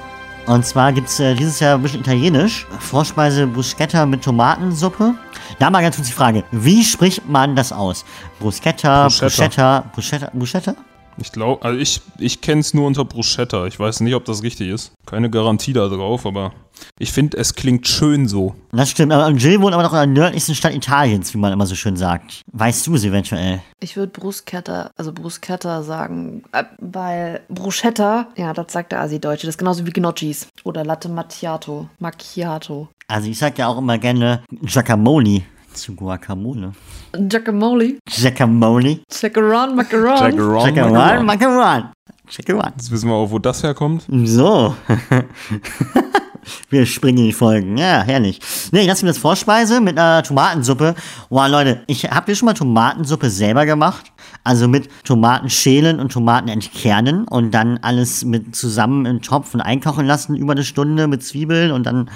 Und 0.47 0.67
zwar 0.67 0.93
gibt's 0.93 1.21
äh, 1.21 1.35
dieses 1.35 1.61
Jahr 1.61 1.77
ein 1.77 1.83
bisschen 1.83 2.01
italienisch. 2.01 2.67
Vorspeise 2.79 3.47
Bruschetta 3.47 4.05
mit 4.05 4.23
Tomatensuppe. 4.23 5.15
Da 5.59 5.71
mal 5.71 5.83
ganz 5.83 5.97
kurz 5.97 6.09
die 6.09 6.15
Frage, 6.15 6.45
wie 6.51 6.85
spricht 6.85 7.29
man 7.29 7.57
das 7.57 7.73
aus? 7.73 8.05
Bruschetta, 8.41 9.05
Bruschetta. 9.05 9.25
Bruschetta, 9.27 9.85
Bruschetta, 9.95 10.31
Bruschetta? 10.33 10.75
Ich 11.19 11.33
glaube, 11.33 11.65
also 11.65 11.79
ich, 11.79 12.01
ich 12.19 12.41
kenne 12.41 12.61
es 12.61 12.75
nur 12.75 12.87
unter 12.87 13.05
Bruschetta. 13.05 13.67
Ich 13.67 13.79
weiß 13.79 14.01
nicht, 14.01 14.15
ob 14.15 14.25
das 14.25 14.43
richtig 14.43 14.69
ist. 14.69 14.93
Keine 15.07 15.31
Garantie 15.31 15.73
da 15.73 15.89
drauf, 15.89 16.27
aber 16.27 16.53
ich 16.99 17.13
finde, 17.13 17.37
es 17.37 17.55
klingt 17.55 17.87
schön 17.87 18.27
so. 18.29 18.55
Das 18.73 18.91
stimmt, 18.91 19.13
aber 19.13 19.29
Jill 19.31 19.61
wohnt 19.61 19.75
aber 19.75 19.83
noch 19.83 19.93
in 19.93 19.99
der 19.99 20.07
nördlichsten 20.07 20.55
Stadt 20.55 20.75
Italiens, 20.75 21.33
wie 21.35 21.39
man 21.39 21.53
immer 21.53 21.67
so 21.67 21.75
schön 21.75 21.97
sagt. 21.97 22.43
Weißt 22.53 22.87
du 22.87 22.95
es 22.95 23.05
eventuell? 23.05 23.63
Ich 23.81 23.97
würde 23.97 24.13
Bruschetta, 24.13 24.91
also 24.97 25.13
Bruschetta 25.13 25.83
sagen, 25.83 26.43
äh, 26.53 26.65
weil 26.79 27.41
Bruschetta, 27.49 28.29
ja, 28.37 28.53
das 28.53 28.73
sagt 28.73 28.93
der 28.93 29.01
Asi-Deutsche, 29.01 29.47
das 29.47 29.55
ist 29.55 29.59
genauso 29.59 29.87
wie 29.87 29.93
Gnocchis 29.93 30.49
oder 30.65 30.85
Latte 30.85 31.09
Macchiato, 31.09 31.89
Macchiato. 31.99 32.89
Also 33.07 33.29
ich 33.29 33.39
sag 33.39 33.59
ja 33.59 33.69
auch 33.69 33.79
immer 33.79 33.99
gerne 33.99 34.43
Guacamole 34.51 35.43
zu 35.75 35.95
Guacamole. 35.95 36.73
Guacamole, 37.13 37.99
Guacamole. 38.09 39.01
Chacaron, 39.11 39.77
Macaron. 39.77 40.19
Jack 40.19 40.35
Chacaron, 40.37 41.27
Macaron. 41.27 41.85
Chacaron. 42.29 42.73
Jetzt 42.77 42.91
wissen 42.91 43.09
wir 43.09 43.15
auch, 43.15 43.31
wo 43.31 43.39
das 43.39 43.63
herkommt. 43.63 44.07
So. 44.09 44.75
Wir 46.69 46.87
springen 46.87 47.19
in 47.19 47.25
die 47.27 47.33
Folgen. 47.33 47.79
Ja, 47.79 48.03
herrlich. 48.03 48.41
Nee, 48.71 48.87
das 48.87 48.99
ist 48.99 49.03
mir 49.03 49.11
das 49.11 49.19
Vorspeise 49.19 49.81
mit 49.81 49.99
einer 49.99 50.23
Tomatensuppe. 50.23 50.95
Wow, 51.31 51.49
Leute, 51.49 51.83
ich 51.87 52.05
habt 52.05 52.29
ihr 52.29 52.37
schon 52.37 52.47
mal 52.47 52.55
Tomatensuppe 52.55 53.31
selber 53.31 53.67
gemacht? 53.67 54.13
Also 54.43 54.69
mit 54.69 54.89
Tomaten 55.05 55.49
schälen 55.49 56.01
und 56.01 56.13
Tomaten 56.13 56.49
entkernen 56.49 57.27
und 57.27 57.53
dann 57.53 57.79
alles 57.79 58.25
mit 58.25 58.55
zusammen 58.55 59.07
im 59.07 59.23
Topf 59.23 59.55
und 59.55 59.63
einkochen 59.63 60.07
lassen 60.07 60.37
über 60.37 60.53
eine 60.53 60.65
Stunde 60.65 61.07
mit 61.07 61.23
Zwiebeln 61.23 61.73
und 61.73 61.85
dann 61.85 62.11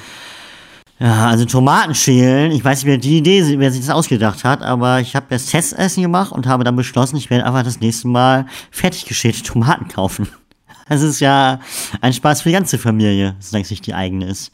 ja, 1.00 1.28
also 1.28 1.44
Tomaten 1.44 1.94
schälen. 1.94 2.50
Ich 2.50 2.64
weiß 2.64 2.78
nicht, 2.78 2.90
wer 2.90 2.98
die 2.98 3.18
Idee, 3.18 3.58
wer 3.58 3.70
sich 3.70 3.82
das 3.82 3.94
ausgedacht 3.94 4.44
hat, 4.44 4.62
aber 4.62 5.00
ich 5.00 5.14
habe 5.14 5.26
das 5.28 5.46
Testessen 5.46 6.02
gemacht 6.02 6.32
und 6.32 6.46
habe 6.46 6.64
dann 6.64 6.74
beschlossen, 6.74 7.16
ich 7.16 7.30
werde 7.30 7.44
einfach 7.46 7.62
das 7.62 7.80
nächste 7.80 8.08
Mal 8.08 8.46
fertig 8.70 9.04
geschälte 9.04 9.42
Tomaten 9.42 9.88
kaufen. 9.88 10.28
Das 10.90 11.02
ist 11.02 11.20
ja 11.20 11.60
ein 12.00 12.14
Spaß 12.14 12.40
für 12.40 12.48
die 12.48 12.54
ganze 12.54 12.78
Familie, 12.78 13.36
solange 13.40 13.64
es 13.64 13.70
nicht 13.70 13.86
die 13.86 13.92
eigene 13.92 14.24
ist. 14.24 14.50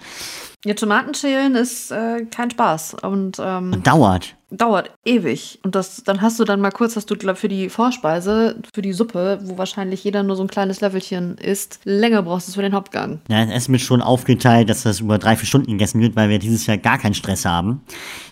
Ja, 0.64 0.74
Tomatenschälen 0.74 1.54
ist 1.54 1.92
äh, 1.92 2.24
kein 2.24 2.50
Spaß 2.50 2.94
und 3.02 3.36
ähm, 3.38 3.80
Dauert. 3.84 4.34
Dauert 4.56 4.90
ewig. 5.04 5.58
Und 5.62 5.74
das, 5.74 6.02
dann 6.04 6.20
hast 6.20 6.38
du 6.38 6.44
dann 6.44 6.60
mal 6.60 6.70
kurz, 6.70 6.96
hast 6.96 7.10
du 7.10 7.16
glaub, 7.16 7.36
für 7.36 7.48
die 7.48 7.68
Vorspeise, 7.68 8.56
für 8.72 8.82
die 8.82 8.92
Suppe, 8.92 9.38
wo 9.42 9.58
wahrscheinlich 9.58 10.04
jeder 10.04 10.22
nur 10.22 10.36
so 10.36 10.42
ein 10.42 10.48
kleines 10.48 10.80
Löffelchen 10.80 11.36
isst, 11.38 11.80
länger 11.84 12.22
brauchst 12.22 12.48
du 12.48 12.50
es 12.50 12.54
für 12.56 12.62
den 12.62 12.74
Hauptgang. 12.74 13.20
Ja, 13.28 13.42
es 13.44 13.64
ist 13.64 13.68
mir 13.68 13.78
schon 13.78 14.02
aufgeteilt, 14.02 14.68
dass 14.68 14.82
das 14.82 15.00
über 15.00 15.18
drei, 15.18 15.36
vier 15.36 15.46
Stunden 15.46 15.72
gegessen 15.72 16.00
wird, 16.00 16.16
weil 16.16 16.28
wir 16.28 16.38
dieses 16.38 16.66
Jahr 16.66 16.76
gar 16.76 16.98
keinen 16.98 17.14
Stress 17.14 17.44
haben. 17.44 17.82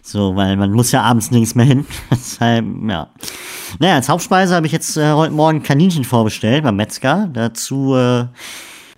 So, 0.02 0.36
weil 0.36 0.56
man 0.56 0.72
muss 0.72 0.92
ja 0.92 1.02
abends 1.02 1.30
nirgends 1.30 1.54
mehr 1.54 1.66
hin. 1.66 1.86
Deshalb, 2.10 2.64
ja. 2.88 3.08
Naja, 3.78 3.94
als 3.94 4.08
Hauptspeise 4.08 4.54
habe 4.54 4.66
ich 4.66 4.72
jetzt 4.72 4.96
äh, 4.96 5.12
heute 5.12 5.32
Morgen 5.32 5.62
Kaninchen 5.62 6.04
vorbestellt 6.04 6.64
beim 6.64 6.76
Metzger. 6.76 7.28
Dazu 7.32 7.94
äh, 7.94 8.26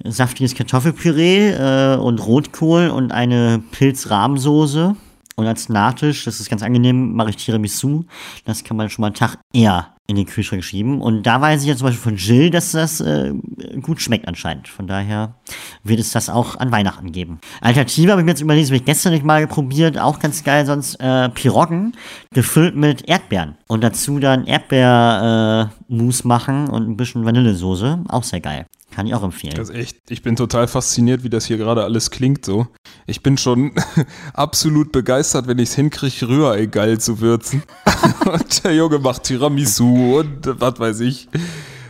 saftiges 0.02 0.54
Kartoffelpüree 0.54 1.50
äh, 1.50 1.96
und 1.96 2.24
Rotkohl 2.26 2.88
und 2.88 3.12
eine 3.12 3.62
Pilzrahmsoße. 3.70 4.96
Und 5.36 5.46
als 5.46 5.68
Nachtisch, 5.68 6.24
das 6.24 6.40
ist 6.40 6.48
ganz 6.48 6.62
angenehm, 6.62 7.14
mache 7.14 7.30
ich 7.30 7.36
Tiramisu. 7.36 8.04
Das 8.44 8.62
kann 8.64 8.76
man 8.76 8.88
schon 8.88 9.02
mal 9.02 9.08
einen 9.08 9.16
Tag 9.16 9.38
eher 9.52 9.94
in 10.06 10.16
den 10.16 10.26
Kühlschrank 10.26 10.62
schieben. 10.62 11.00
Und 11.00 11.22
da 11.22 11.40
weiß 11.40 11.62
ich 11.62 11.68
ja 11.68 11.76
zum 11.76 11.86
Beispiel 11.86 12.02
von 12.02 12.16
Jill, 12.16 12.50
dass 12.50 12.72
das 12.72 13.00
äh, 13.00 13.32
gut 13.80 14.02
schmeckt 14.02 14.28
anscheinend. 14.28 14.68
Von 14.68 14.86
daher 14.86 15.34
wird 15.82 15.98
es 15.98 16.12
das 16.12 16.28
auch 16.28 16.56
an 16.56 16.70
Weihnachten 16.70 17.10
geben. 17.10 17.40
Alternative 17.60 18.12
habe 18.12 18.20
ich 18.20 18.24
mir 18.26 18.32
jetzt 18.32 18.42
überlegt, 18.42 18.64
das 18.64 18.70
habe 18.70 18.76
ich 18.76 18.84
gestern 18.84 19.12
nicht 19.12 19.24
mal 19.24 19.46
probiert, 19.46 19.98
auch 19.98 20.18
ganz 20.18 20.44
geil, 20.44 20.66
sonst 20.66 20.96
äh, 20.96 21.30
Piroggen 21.30 21.96
gefüllt 22.32 22.76
mit 22.76 23.08
Erdbeeren. 23.08 23.56
Und 23.66 23.82
dazu 23.82 24.18
dann 24.18 24.46
Erdbeermousse 24.46 26.24
äh, 26.24 26.28
machen 26.28 26.68
und 26.68 26.88
ein 26.88 26.96
bisschen 26.96 27.24
Vanillesoße. 27.24 28.04
Auch 28.08 28.24
sehr 28.24 28.40
geil. 28.40 28.66
Kann 28.94 29.08
ich 29.08 29.14
auch 29.14 29.24
empfehlen. 29.24 29.54
Das 29.56 29.70
ist 29.70 29.76
echt, 29.76 29.96
ich 30.08 30.22
bin 30.22 30.36
total 30.36 30.68
fasziniert, 30.68 31.24
wie 31.24 31.28
das 31.30 31.46
hier 31.46 31.56
gerade 31.56 31.82
alles 31.82 32.12
klingt 32.12 32.44
so. 32.44 32.68
Ich 33.06 33.24
bin 33.24 33.36
schon 33.36 33.72
absolut 34.34 34.92
begeistert, 34.92 35.48
wenn 35.48 35.58
ich 35.58 35.70
es 35.70 35.74
hinkriege, 35.74 36.28
Rührei 36.28 36.66
geil 36.66 37.00
zu 37.00 37.20
würzen. 37.20 37.64
und 38.24 38.62
der 38.62 38.74
Junge 38.74 39.00
macht 39.00 39.24
Tiramisu 39.24 40.20
und 40.20 40.60
was 40.60 40.78
weiß 40.78 41.00
ich. 41.00 41.28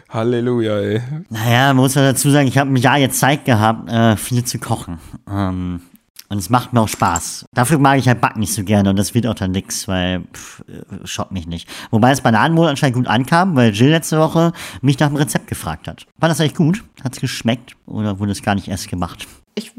Halleluja, 0.09 0.79
ey. 0.79 1.03
Naja, 1.29 1.75
muss 1.75 1.95
ja 1.95 2.03
dazu 2.03 2.31
sagen, 2.31 2.49
ich 2.49 2.57
habe 2.57 2.73
ein 2.73 2.77
Jahr 2.77 2.97
jetzt 2.97 3.19
Zeit 3.19 3.45
gehabt, 3.45 3.91
äh, 3.91 4.17
viel 4.17 4.45
zu 4.45 4.59
kochen. 4.59 4.99
Ähm, 5.29 5.83
und 6.29 6.39
es 6.39 6.51
macht 6.51 6.73
mir 6.73 6.81
auch 6.81 6.89
Spaß. 6.89 7.47
Dafür 7.53 7.79
mag 7.79 7.99
ich 7.99 8.09
halt 8.09 8.21
Backen 8.21 8.41
nicht 8.41 8.55
so 8.55 8.65
gerne 8.65 8.91
und 8.91 8.97
das 8.97 9.15
wird 9.15 9.27
auch 9.27 9.35
dann 9.35 9.51
nix, 9.53 9.87
weil 9.89 10.23
pff, 10.33 10.65
äh, 10.69 11.07
schockt 11.07 11.33
mich 11.33 11.47
nicht. 11.47 11.69
Wobei 11.91 12.11
das 12.11 12.21
Bananenbrot 12.23 12.69
anscheinend 12.69 12.97
gut 12.97 13.07
ankam, 13.07 13.55
weil 13.57 13.73
Jill 13.73 13.91
letzte 13.91 14.19
Woche 14.19 14.53
mich 14.81 14.99
nach 14.99 15.09
dem 15.09 15.17
Rezept 15.17 15.47
gefragt 15.49 15.87
hat. 15.89 16.07
War 16.19 16.29
das 16.29 16.41
eigentlich 16.41 16.55
gut? 16.55 16.83
Hat's 17.03 17.21
geschmeckt? 17.21 17.77
Oder 17.87 18.19
wurde 18.19 18.33
es 18.33 18.43
gar 18.43 18.55
nicht 18.55 18.69
erst 18.69 18.89
gemacht? 18.89 19.27
Ich 19.55 19.73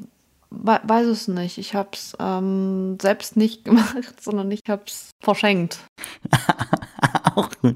we- 0.51 0.79
weiß 0.83 1.07
es 1.07 1.27
nicht. 1.27 1.57
Ich 1.57 1.73
habe 1.75 1.89
es 1.93 2.15
ähm, 2.19 2.97
selbst 3.01 3.35
nicht 3.37 3.65
gemacht, 3.65 4.21
sondern 4.21 4.49
ich 4.51 4.61
habe 4.69 4.83
es 4.87 5.09
verschenkt. 5.21 5.79
auch 7.35 7.49
gut. 7.61 7.75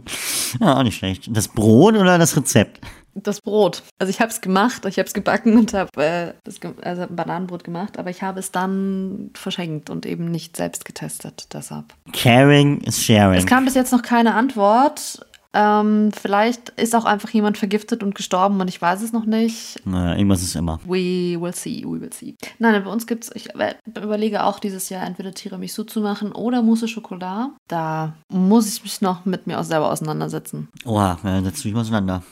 Ja, 0.59 0.77
auch 0.77 0.83
nicht 0.83 0.97
schlecht. 0.97 1.29
Das 1.35 1.47
Brot 1.47 1.95
oder 1.95 2.17
das 2.17 2.35
Rezept? 2.37 2.79
Das 3.23 3.41
Brot. 3.41 3.83
Also 3.99 4.09
ich 4.11 4.19
habe 4.21 4.31
es 4.31 4.41
gemacht, 4.41 4.85
ich 4.85 4.97
habe 4.97 5.07
es 5.07 5.13
gebacken 5.13 5.57
und 5.57 5.73
habe 5.73 5.89
äh, 6.03 6.33
das 6.43 6.59
ge- 6.59 6.73
also 6.81 7.05
Bananenbrot 7.09 7.63
gemacht, 7.63 7.97
aber 7.97 8.09
ich 8.09 8.21
habe 8.21 8.39
es 8.39 8.51
dann 8.51 9.31
verschenkt 9.33 9.89
und 9.89 10.05
eben 10.05 10.25
nicht 10.31 10.55
selbst 10.57 10.85
getestet. 10.85 11.47
Deshalb. 11.53 11.85
Caring 12.13 12.81
is 12.81 13.03
sharing. 13.03 13.37
Es 13.37 13.45
kam 13.45 13.65
bis 13.65 13.75
jetzt 13.75 13.91
noch 13.91 14.01
keine 14.03 14.33
Antwort. 14.35 15.25
Ähm, 15.53 16.11
vielleicht 16.11 16.69
ist 16.69 16.95
auch 16.95 17.05
einfach 17.05 17.29
jemand 17.29 17.57
vergiftet 17.57 18.03
und 18.03 18.13
gestorben 18.13 18.61
und 18.61 18.67
ich 18.67 18.81
weiß 18.81 19.01
es 19.01 19.13
noch 19.13 19.25
nicht. 19.25 19.81
Na, 19.85 20.15
irgendwas 20.15 20.43
ist 20.43 20.55
immer. 20.55 20.79
We 20.85 21.39
will 21.39 21.53
see, 21.53 21.83
we 21.83 21.99
will 21.99 22.13
see. 22.13 22.35
Nein, 22.59 22.83
bei 22.83 22.91
uns 22.91 23.07
gibt 23.07 23.23
es, 23.23 23.31
ich 23.35 23.55
äh, 23.55 23.75
überlege 23.85 24.43
auch 24.43 24.59
dieses 24.59 24.89
Jahr 24.89 25.05
entweder 25.05 25.33
Tiramisu 25.33 25.83
zu 25.83 26.01
machen 26.01 26.31
oder 26.31 26.61
Mousse 26.61 26.87
Schokolade. 26.87 27.51
Da 27.67 28.13
muss 28.29 28.67
ich 28.67 28.83
mich 28.83 29.01
noch 29.01 29.25
mit 29.25 29.47
mir 29.47 29.59
auch 29.59 29.63
selber 29.63 29.91
auseinandersetzen. 29.91 30.69
Oha, 30.85 31.17
äh, 31.23 31.41
setzt 31.41 31.59
du 31.59 31.63
dich 31.63 31.73
mal 31.73 31.81
auseinander. 31.81 32.23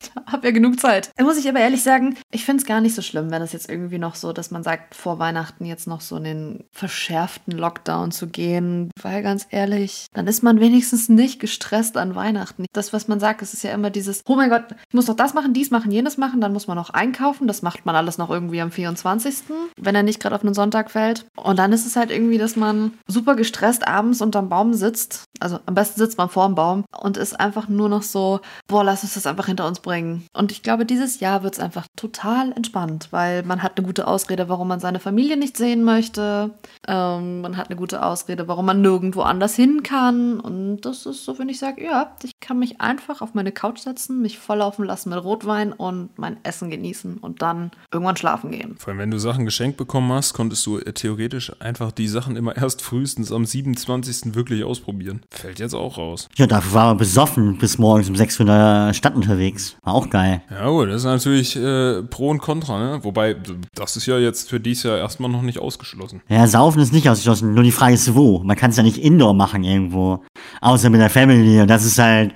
Hab 0.26 0.44
ja 0.44 0.50
genug 0.50 0.80
Zeit. 0.80 1.10
Da 1.16 1.24
muss 1.24 1.38
ich 1.38 1.48
aber 1.48 1.60
ehrlich 1.60 1.82
sagen, 1.82 2.16
ich 2.30 2.44
finde 2.44 2.62
es 2.62 2.66
gar 2.66 2.80
nicht 2.80 2.94
so 2.94 3.02
schlimm, 3.02 3.30
wenn 3.30 3.42
es 3.42 3.52
jetzt 3.52 3.68
irgendwie 3.68 3.98
noch 3.98 4.14
so, 4.14 4.32
dass 4.32 4.50
man 4.50 4.62
sagt, 4.62 4.94
vor 4.94 5.18
Weihnachten 5.18 5.64
jetzt 5.64 5.86
noch 5.86 6.00
so 6.00 6.16
in 6.16 6.24
den 6.24 6.64
verschärften 6.72 7.52
Lockdown 7.52 8.10
zu 8.10 8.28
gehen. 8.28 8.90
Weil 9.00 9.22
ganz 9.22 9.46
ehrlich, 9.50 10.06
dann 10.14 10.26
ist 10.26 10.42
man 10.42 10.60
wenigstens 10.60 11.08
nicht 11.08 11.40
gestresst 11.40 11.96
an 11.96 12.14
Weihnachten. 12.14 12.66
Das, 12.72 12.92
was 12.92 13.08
man 13.08 13.20
sagt, 13.20 13.42
es 13.42 13.54
ist 13.54 13.64
ja 13.64 13.72
immer 13.72 13.90
dieses, 13.90 14.22
oh 14.26 14.36
mein 14.36 14.50
Gott, 14.50 14.64
ich 14.88 14.94
muss 14.94 15.08
noch 15.08 15.16
das 15.16 15.34
machen, 15.34 15.52
dies 15.52 15.70
machen, 15.70 15.90
jenes 15.90 16.16
machen, 16.16 16.40
dann 16.40 16.52
muss 16.52 16.66
man 16.66 16.76
noch 16.76 16.90
einkaufen. 16.90 17.46
Das 17.46 17.62
macht 17.62 17.86
man 17.86 17.96
alles 17.96 18.18
noch 18.18 18.30
irgendwie 18.30 18.60
am 18.60 18.70
24., 18.70 19.36
wenn 19.80 19.94
er 19.94 20.02
nicht 20.02 20.20
gerade 20.20 20.34
auf 20.34 20.42
einen 20.42 20.54
Sonntag 20.54 20.90
fällt. 20.90 21.26
Und 21.36 21.58
dann 21.58 21.72
ist 21.72 21.86
es 21.86 21.96
halt 21.96 22.10
irgendwie, 22.10 22.38
dass 22.38 22.56
man 22.56 22.92
super 23.06 23.36
gestresst 23.36 23.86
abends 23.86 24.20
unterm 24.20 24.48
Baum 24.48 24.74
sitzt. 24.74 25.24
Also 25.40 25.58
am 25.66 25.74
besten 25.74 25.98
sitzt 25.98 26.18
man 26.18 26.28
vorm 26.28 26.54
Baum 26.54 26.84
und 26.96 27.16
ist 27.16 27.38
einfach 27.38 27.68
nur 27.68 27.88
noch 27.88 28.02
so, 28.02 28.40
boah, 28.66 28.84
lass 28.84 29.02
uns 29.02 29.14
das 29.14 29.26
einfach 29.26 29.46
hinter 29.46 29.66
uns 29.66 29.80
bringen. 29.88 30.26
Und 30.34 30.52
ich 30.52 30.62
glaube, 30.62 30.84
dieses 30.84 31.18
Jahr 31.20 31.42
wird 31.42 31.54
es 31.54 31.60
einfach 31.60 31.86
total 31.96 32.52
entspannt, 32.52 33.08
weil 33.10 33.42
man 33.42 33.62
hat 33.62 33.78
eine 33.78 33.86
gute 33.86 34.06
Ausrede, 34.06 34.50
warum 34.50 34.68
man 34.68 34.80
seine 34.80 35.00
Familie 35.00 35.38
nicht 35.38 35.56
sehen 35.56 35.82
möchte. 35.82 36.50
Ähm, 36.86 37.40
man 37.40 37.56
hat 37.56 37.70
eine 37.70 37.76
gute 37.76 38.04
Ausrede, 38.04 38.48
warum 38.48 38.66
man 38.66 38.82
nirgendwo 38.82 39.22
anders 39.22 39.56
hin 39.56 39.82
kann. 39.82 40.40
Und 40.40 40.82
das 40.82 41.06
ist 41.06 41.24
so, 41.24 41.38
wenn 41.38 41.48
ich 41.48 41.58
sage, 41.58 41.82
ja, 41.82 42.14
ich 42.22 42.32
kann 42.38 42.58
mich 42.58 42.82
einfach 42.82 43.22
auf 43.22 43.32
meine 43.32 43.50
Couch 43.50 43.78
setzen, 43.78 44.20
mich 44.20 44.38
volllaufen 44.38 44.84
lassen 44.84 45.08
mit 45.08 45.24
Rotwein 45.24 45.72
und 45.72 46.10
mein 46.18 46.36
Essen 46.42 46.68
genießen 46.68 47.16
und 47.16 47.40
dann 47.40 47.70
irgendwann 47.90 48.18
schlafen 48.18 48.50
gehen. 48.50 48.76
Vor 48.78 48.90
allem, 48.90 48.98
wenn 48.98 49.10
du 49.10 49.18
Sachen 49.18 49.46
geschenkt 49.46 49.78
bekommen 49.78 50.12
hast, 50.12 50.34
konntest 50.34 50.66
du 50.66 50.76
äh, 50.80 50.92
theoretisch 50.92 51.50
einfach 51.62 51.92
die 51.92 52.08
Sachen 52.08 52.36
immer 52.36 52.54
erst 52.54 52.82
frühestens 52.82 53.32
am 53.32 53.46
27. 53.46 54.34
wirklich 54.34 54.64
ausprobieren. 54.64 55.22
Fällt 55.30 55.60
jetzt 55.60 55.74
auch 55.74 55.96
raus. 55.96 56.28
Ja, 56.36 56.46
dafür 56.46 56.74
war 56.74 56.86
man 56.88 56.98
besoffen 56.98 57.56
bis 57.56 57.78
morgens 57.78 58.10
um 58.10 58.16
6 58.16 58.34
Uhr 58.38 58.40
in 58.40 58.46
der 58.48 58.92
Stadt 58.92 59.14
unterwegs. 59.14 59.77
War 59.82 59.94
auch 59.94 60.10
geil. 60.10 60.42
Ja 60.50 60.68
gut, 60.68 60.88
das 60.88 60.96
ist 60.96 61.04
natürlich 61.04 61.56
äh, 61.56 62.02
Pro 62.02 62.30
und 62.30 62.38
Contra, 62.38 62.78
ne? 62.78 63.04
Wobei, 63.04 63.36
das 63.74 63.96
ist 63.96 64.06
ja 64.06 64.18
jetzt 64.18 64.50
für 64.50 64.60
dies 64.60 64.82
Jahr 64.82 64.98
erstmal 64.98 65.30
noch 65.30 65.42
nicht 65.42 65.58
ausgeschlossen. 65.58 66.20
Ja, 66.28 66.46
Saufen 66.46 66.80
ist 66.80 66.92
nicht 66.92 67.08
ausgeschlossen. 67.08 67.54
Nur 67.54 67.64
die 67.64 67.72
Frage 67.72 67.94
ist, 67.94 68.14
wo. 68.14 68.40
Man 68.40 68.56
kann 68.56 68.70
es 68.70 68.76
ja 68.76 68.82
nicht 68.82 68.98
indoor 68.98 69.34
machen 69.34 69.64
irgendwo. 69.64 70.22
Außer 70.60 70.90
mit 70.90 71.00
der 71.00 71.10
Family. 71.10 71.60
Und 71.60 71.68
das 71.68 71.84
ist 71.84 71.98
halt 71.98 72.34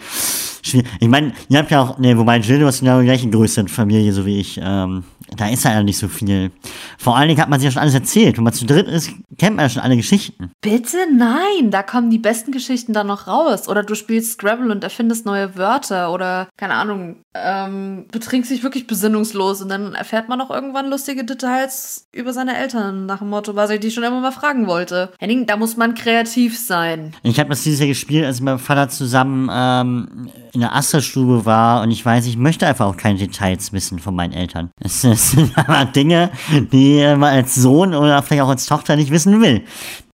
schwierig. 0.62 0.88
Ich 1.00 1.08
meine, 1.08 1.32
ihr 1.48 1.58
habt 1.58 1.70
ja 1.70 1.82
auch, 1.82 1.98
ne, 1.98 2.16
wobei 2.16 2.38
Jill, 2.38 2.60
du 2.60 2.66
hast 2.66 2.80
genau 2.80 3.00
die 3.00 3.06
gleiche 3.06 3.28
Größe 3.28 3.68
Familie, 3.68 4.12
so 4.12 4.24
wie 4.26 4.40
ich. 4.40 4.60
Ähm, 4.62 5.04
da 5.36 5.48
ist 5.48 5.64
ja 5.64 5.82
nicht 5.82 5.98
so 5.98 6.08
viel. 6.08 6.50
Vor 6.98 7.16
allen 7.16 7.28
Dingen 7.28 7.40
hat 7.40 7.48
man 7.48 7.60
sich 7.60 7.66
ja 7.66 7.70
schon 7.72 7.82
alles 7.82 7.94
erzählt. 7.94 8.36
Wenn 8.36 8.44
man 8.44 8.52
zu 8.52 8.66
dritt 8.66 8.86
ist, 8.86 9.10
kennt 9.38 9.56
man 9.56 9.64
ja 9.64 9.70
schon 9.70 9.82
alle 9.82 9.96
Geschichten. 9.96 10.50
Bitte 10.60 10.98
nein, 11.12 11.70
da 11.70 11.82
kommen 11.82 12.10
die 12.10 12.18
besten 12.18 12.52
Geschichten 12.52 12.92
dann 12.92 13.06
noch 13.06 13.26
raus. 13.26 13.68
Oder 13.68 13.82
du 13.82 13.94
spielst 13.94 14.32
Scrabble 14.32 14.70
und 14.70 14.84
erfindest 14.84 15.26
neue 15.26 15.56
Wörter 15.56 16.12
oder, 16.12 16.48
keine 16.56 16.74
Ahnung, 16.74 17.16
ähm, 17.34 18.06
betrinkst 18.10 18.50
dich 18.50 18.62
wirklich 18.62 18.86
besinnungslos 18.86 19.62
und 19.62 19.70
dann 19.70 19.94
erfährt 19.94 20.28
man 20.28 20.40
auch 20.40 20.50
irgendwann 20.50 20.90
lustige 20.90 21.24
Details 21.24 22.08
über 22.12 22.32
seine 22.32 22.56
Eltern 22.56 23.06
nach 23.06 23.18
dem 23.18 23.30
Motto, 23.30 23.56
was 23.56 23.70
ich 23.70 23.80
die 23.80 23.90
schon 23.90 24.04
immer 24.04 24.20
mal 24.20 24.32
fragen 24.32 24.66
wollte. 24.66 25.12
Henning, 25.18 25.46
da 25.46 25.56
muss 25.56 25.76
man 25.76 25.94
kreativ 25.94 26.58
sein. 26.58 27.14
Ich 27.22 27.38
habe 27.40 27.50
das 27.50 27.62
dieses 27.62 27.80
Jahr 27.80 27.88
gespielt, 27.88 28.26
als 28.26 28.40
meinem 28.40 28.58
Vater 28.58 28.88
zusammen 28.88 29.48
ähm, 29.50 30.30
in 30.52 30.60
der 30.60 30.74
Asterstube 30.74 31.44
war 31.46 31.82
und 31.82 31.90
ich 31.90 32.04
weiß, 32.04 32.26
ich 32.26 32.36
möchte 32.36 32.66
einfach 32.66 32.86
auch 32.86 32.96
keine 32.96 33.18
Details 33.18 33.72
wissen 33.72 33.98
von 33.98 34.14
meinen 34.14 34.32
Eltern. 34.32 34.70
Es, 34.80 35.00
sind 35.00 35.56
aber 35.56 35.86
Dinge, 35.86 36.30
die 36.50 37.00
man 37.16 37.34
als 37.34 37.54
Sohn 37.54 37.94
oder 37.94 38.22
vielleicht 38.22 38.42
auch 38.42 38.48
als 38.48 38.66
Tochter 38.66 38.96
nicht 38.96 39.10
wissen 39.10 39.40
will. 39.40 39.62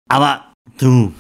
Aber 0.08 0.42
du, 0.78 1.12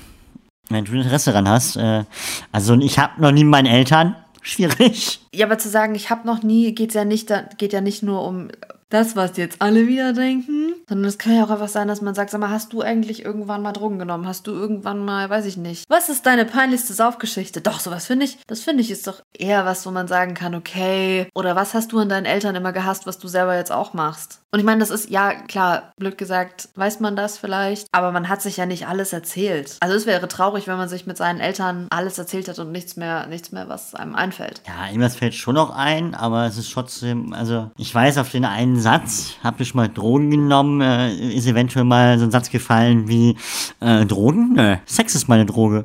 wenn 0.68 0.84
du 0.84 0.92
Interesse 0.92 1.30
daran 1.30 1.48
hast, 1.48 1.76
äh, 1.76 2.04
also 2.52 2.74
ich 2.74 2.98
habe 2.98 3.20
noch 3.20 3.32
nie 3.32 3.44
meinen 3.44 3.66
Eltern, 3.66 4.16
schwierig. 4.42 5.20
Ja, 5.32 5.46
aber 5.46 5.58
zu 5.58 5.68
sagen, 5.68 5.94
ich 5.94 6.10
habe 6.10 6.26
noch 6.26 6.42
nie, 6.42 6.74
geht 6.74 6.94
ja 6.94 7.04
nicht, 7.04 7.32
geht 7.56 7.72
ja 7.72 7.80
nicht 7.80 8.02
nur 8.02 8.22
um 8.22 8.48
das, 8.94 9.16
was 9.16 9.36
jetzt 9.36 9.60
alle 9.60 9.86
wieder 9.86 10.12
denken, 10.12 10.74
sondern 10.88 11.08
es 11.08 11.18
kann 11.18 11.34
ja 11.34 11.44
auch 11.44 11.50
einfach 11.50 11.68
sein, 11.68 11.88
dass 11.88 12.00
man 12.00 12.14
sagt, 12.14 12.30
sag 12.30 12.40
mal, 12.40 12.50
hast 12.50 12.72
du 12.72 12.80
eigentlich 12.80 13.24
irgendwann 13.24 13.62
mal 13.62 13.72
Drogen 13.72 13.98
genommen? 13.98 14.26
Hast 14.26 14.46
du 14.46 14.52
irgendwann 14.52 15.04
mal, 15.04 15.28
weiß 15.28 15.46
ich 15.46 15.56
nicht. 15.56 15.84
Was 15.88 16.08
ist 16.08 16.26
deine 16.26 16.44
peinlichste 16.44 16.92
Saufgeschichte? 16.92 17.60
Doch, 17.60 17.80
sowas 17.80 18.06
finde 18.06 18.26
ich, 18.26 18.38
das 18.46 18.60
finde 18.60 18.82
ich 18.82 18.90
ist 18.90 19.06
doch 19.06 19.22
eher 19.36 19.66
was, 19.66 19.84
wo 19.84 19.90
man 19.90 20.06
sagen 20.06 20.34
kann, 20.34 20.54
okay, 20.54 21.26
oder 21.34 21.56
was 21.56 21.74
hast 21.74 21.92
du 21.92 21.98
an 21.98 22.08
deinen 22.08 22.26
Eltern 22.26 22.54
immer 22.54 22.72
gehasst, 22.72 23.06
was 23.06 23.18
du 23.18 23.26
selber 23.26 23.56
jetzt 23.56 23.72
auch 23.72 23.94
machst? 23.94 24.40
Und 24.54 24.60
ich 24.60 24.66
meine, 24.66 24.78
das 24.78 24.90
ist, 24.90 25.10
ja, 25.10 25.34
klar, 25.34 25.92
blöd 25.96 26.16
gesagt, 26.16 26.68
weiß 26.76 27.00
man 27.00 27.16
das 27.16 27.38
vielleicht, 27.38 27.88
aber 27.90 28.12
man 28.12 28.28
hat 28.28 28.40
sich 28.40 28.56
ja 28.56 28.66
nicht 28.66 28.86
alles 28.86 29.12
erzählt. 29.12 29.78
Also 29.80 29.96
es 29.96 30.06
wäre 30.06 30.28
traurig, 30.28 30.68
wenn 30.68 30.76
man 30.76 30.88
sich 30.88 31.08
mit 31.08 31.16
seinen 31.16 31.40
Eltern 31.40 31.88
alles 31.90 32.18
erzählt 32.18 32.48
hat 32.48 32.60
und 32.60 32.70
nichts 32.70 32.94
mehr, 32.94 33.26
nichts 33.26 33.50
mehr, 33.50 33.68
was 33.68 33.96
einem 33.96 34.14
einfällt. 34.14 34.62
Ja, 34.68 34.86
irgendwas 34.86 35.16
fällt 35.16 35.34
schon 35.34 35.56
noch 35.56 35.74
ein, 35.74 36.14
aber 36.14 36.46
es 36.46 36.56
ist 36.56 36.72
trotzdem, 36.72 37.32
also 37.32 37.72
ich 37.76 37.92
weiß 37.92 38.16
auf 38.18 38.30
den 38.30 38.44
einen 38.44 38.80
Satz, 38.84 39.36
habt 39.42 39.58
ihr 39.58 39.66
schon 39.66 39.78
mal 39.78 39.88
Drogen 39.88 40.30
genommen, 40.30 40.80
äh, 40.80 41.12
ist 41.34 41.46
eventuell 41.48 41.84
mal 41.84 42.18
so 42.18 42.24
ein 42.26 42.30
Satz 42.30 42.50
gefallen 42.50 43.08
wie 43.08 43.36
äh, 43.80 44.04
Drogen? 44.06 44.52
Nö, 44.54 44.76
Sex 44.86 45.14
ist 45.16 45.26
meine 45.26 45.46
Droge. 45.46 45.84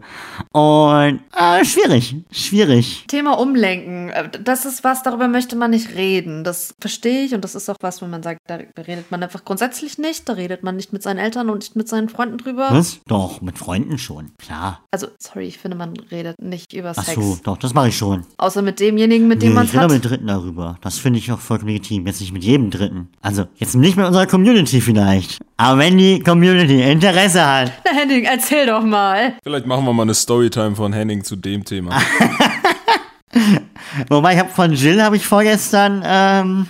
Und 0.52 1.22
äh, 1.36 1.64
schwierig, 1.66 2.16
schwierig. 2.32 3.06
Thema 3.08 3.40
Umlenken, 3.40 4.10
äh, 4.10 4.30
das 4.44 4.66
ist 4.66 4.84
was, 4.84 5.02
darüber 5.04 5.28
möchte 5.28 5.56
man 5.56 5.72
nicht 5.72 5.96
reden. 5.96 6.44
Das 6.44 6.76
verstehe 6.80 7.24
ich 7.26 7.34
und 7.34 7.44
das 7.44 7.56
ist 7.56 7.70
auch 7.70 7.78
was, 7.82 8.02
wo 8.02 8.06
man 8.08 8.22
sagt, 8.22 8.42
da 8.48 8.56
redet 8.56 9.10
man 9.12 9.24
einfach 9.24 9.46
grundsätzlich 9.46 9.98
nicht, 9.98 10.28
da 10.28 10.34
redet 10.34 10.64
man 10.64 10.76
nicht 10.76 10.92
mit 10.94 11.02
seinen 11.02 11.18
Eltern 11.20 11.50
und 11.50 11.60
nicht 11.60 11.76
mit 11.76 11.88
seinen 11.88 12.10
Freunden 12.10 12.38
drüber. 12.38 12.68
Was? 12.72 13.00
Doch, 13.08 13.42
mit 13.42 13.58
Freunden 13.58 13.98
schon, 13.98 14.32
klar. 14.38 14.82
Also, 14.92 15.08
sorry, 15.20 15.46
ich 15.46 15.58
finde, 15.58 15.78
man 15.78 15.94
redet 16.12 16.42
nicht 16.42 16.74
über 16.74 16.94
Ach 16.96 17.04
Sex. 17.04 17.16
so, 17.16 17.38
doch, 17.44 17.58
das 17.58 17.74
mache 17.74 17.90
ich 17.90 17.98
schon. 17.98 18.26
Außer 18.38 18.62
mit 18.62 18.80
demjenigen, 18.80 19.28
mit 19.28 19.42
dem 19.42 19.50
Nee, 19.50 19.56
man 19.56 19.64
ich 19.66 19.70
es 19.70 19.76
rede 19.76 19.84
hat. 19.86 19.92
mit 19.92 20.06
Dritten 20.06 20.28
darüber. 20.28 20.78
Das 20.82 20.98
finde 20.98 21.20
ich 21.20 21.32
auch 21.32 21.40
vollkommen 21.40 21.70
legitim. 21.72 22.06
Jetzt 22.08 22.20
nicht 22.22 22.34
mit 22.34 22.44
jedem 22.44 22.70
Dritten. 22.72 22.79
Also, 23.22 23.46
jetzt 23.58 23.76
nicht 23.76 23.98
mit 23.98 24.06
unserer 24.06 24.28
Community 24.28 24.82
vielleicht. 24.82 25.40
Aber 25.58 25.80
wenn 25.80 25.98
die 25.98 26.20
Community 26.20 26.82
Interesse 26.82 27.46
hat. 27.46 27.74
Na, 27.86 27.92
Henning, 27.92 28.24
erzähl 28.24 28.66
doch 28.66 28.84
mal. 28.84 29.34
Vielleicht 29.44 29.66
machen 29.66 29.86
wir 29.86 29.94
mal 29.94 30.04
eine 30.04 30.14
Storytime 30.14 30.76
von 30.76 30.94
Henning 30.94 31.24
zu 31.24 31.36
dem 31.36 31.66
Thema. 31.66 32.00
Wobei, 34.10 34.34
ich 34.34 34.40
habe 34.40 34.50
von 34.50 34.74
Jill, 34.74 35.02
habe 35.02 35.16
ich 35.16 35.26
vorgestern 35.26 36.04
ähm, 36.06 36.68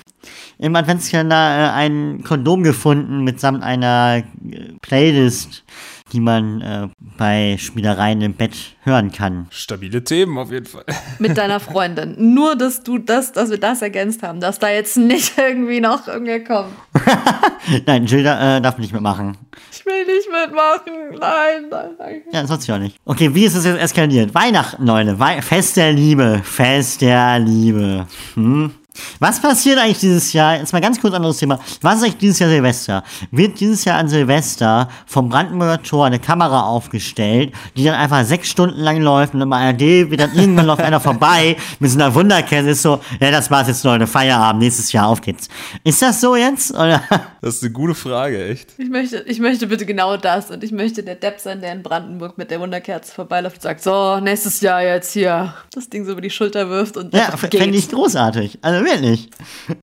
im 0.58 0.76
Adventskalender 0.76 1.36
äh, 1.36 1.69
ein 1.72 2.24
Kondom 2.24 2.63
gefunden 2.63 3.24
mitsamt 3.24 3.63
einer 3.63 4.24
äh, 4.52 4.74
Playlist, 4.82 5.63
die 6.12 6.19
man 6.19 6.62
äh, 6.62 6.88
bei 7.17 7.58
Spielereien 7.60 8.22
im 8.22 8.34
Bett 8.34 8.54
hören 8.84 9.12
kann. 9.12 9.48
Stabile 9.52 10.04
Themen 10.04 10.38
auf 10.38 10.52
jeden 10.52 10.65
Fall. 10.65 10.86
Mit 11.19 11.38
deiner 11.38 11.60
Freundin. 11.60 12.34
Nur, 12.34 12.56
dass 12.56 12.84
du 12.84 12.98
das, 12.98 13.32
dass 13.32 13.50
wir 13.50 13.60
das 13.60 13.82
ergänzt 13.82 14.24
haben, 14.24 14.39
dass 14.39 14.60
da 14.60 14.69
jetzt 14.69 14.98
nicht 14.98 15.34
irgendwie 15.38 15.80
noch 15.80 16.08
irgendwer 16.08 16.43
kommt. 16.43 16.74
Nein, 17.86 18.06
Jill 18.06 18.22
äh, 18.26 18.62
darf 18.62 18.78
nicht 18.78 18.93
mitmachen. 18.93 19.38
Ich 19.72 19.86
will 19.86 20.06
nicht 20.06 20.28
mitmachen. 20.32 21.19
Nein, 21.19 21.65
nein, 21.69 21.89
nein. 21.98 22.22
Ja, 22.32 22.43
das 22.43 22.63
ich 22.63 22.72
auch 22.72 22.78
nicht. 22.80 22.98
Okay, 23.06 23.34
wie 23.34 23.45
ist 23.45 23.56
es 23.56 23.65
jetzt 23.65 23.80
eskaliert? 23.80 24.34
Weihnachten, 24.34 24.86
Leute. 24.86 25.19
Wei 25.19 25.41
Fest 25.41 25.78
der 25.78 25.93
Liebe. 25.93 26.41
Fest 26.43 27.02
der 27.02 27.39
Liebe. 27.39 28.08
Hm? 28.36 28.72
Was 29.19 29.41
passiert 29.41 29.79
eigentlich 29.79 29.99
dieses 29.99 30.33
Jahr? 30.33 30.57
Jetzt 30.57 30.73
mal 30.73 30.81
ganz 30.81 30.99
kurz 30.99 31.13
anderes 31.13 31.38
Thema. 31.38 31.59
Was 31.81 31.97
ist 31.97 32.03
eigentlich 32.03 32.17
dieses 32.17 32.39
Jahr 32.39 32.49
Silvester? 32.49 33.03
Wird 33.31 33.59
dieses 33.59 33.85
Jahr 33.85 33.97
an 33.97 34.07
Silvester 34.07 34.89
vom 35.05 35.29
Brandenburger 35.29 35.81
Tor 35.81 36.05
eine 36.05 36.19
Kamera 36.19 36.63
aufgestellt, 36.63 37.53
die 37.75 37.83
dann 37.83 37.95
einfach 37.95 38.23
sechs 38.23 38.49
Stunden 38.49 38.79
lang 38.79 39.01
läuft 39.01 39.33
und 39.33 39.41
im 39.41 39.53
ARD 39.53 39.79
wird 39.79 40.19
dann 40.19 40.33
irgendwann 40.35 40.65
läuft 40.65 40.81
einer 40.81 40.99
vorbei 40.99 41.55
mit 41.79 41.91
so 41.91 41.97
einer 41.99 42.13
Wunderkerze 42.13 42.69
ist 42.69 42.81
so, 42.81 42.99
ja, 43.19 43.31
das 43.31 43.49
war's 43.51 43.67
jetzt, 43.67 43.83
Leute, 43.83 44.07
Feierabend, 44.07 44.62
nächstes 44.62 44.91
Jahr, 44.91 45.07
auf 45.07 45.21
geht's. 45.21 45.47
Ist 45.83 46.01
das 46.01 46.21
so 46.21 46.35
jetzt? 46.35 46.71
Oder? 46.71 47.01
Das 47.41 47.55
ist 47.55 47.63
eine 47.63 47.71
gute 47.71 47.95
Frage, 47.95 48.49
echt. 48.49 48.73
Ich 48.77 48.89
möchte, 48.89 49.23
ich 49.27 49.39
möchte 49.39 49.67
bitte 49.67 49.85
genau 49.85 50.17
das 50.17 50.51
und 50.51 50.63
ich 50.63 50.71
möchte 50.71 51.03
der 51.03 51.15
Depp 51.15 51.39
sein, 51.39 51.62
der 51.62 51.71
in 51.71 51.83
Brandenburg 51.83 52.38
mit 52.38 52.51
der 52.51 52.59
Wunderkerze 52.59 53.13
vorbeiläuft 53.13 53.57
und 53.57 53.62
sagt, 53.62 53.81
so, 53.81 54.19
nächstes 54.19 54.62
Jahr 54.62 54.81
jetzt 54.83 55.13
hier 55.13 55.53
das 55.73 55.89
Ding 55.89 56.05
so 56.05 56.12
über 56.12 56.21
die 56.21 56.29
Schulter 56.29 56.69
wirft 56.69 56.97
und 56.97 57.13
Ja, 57.13 57.35
fände 57.38 57.77
ich 57.77 57.89
großartig. 57.89 58.59
Also 58.62 58.83
wirklich. 58.89 59.30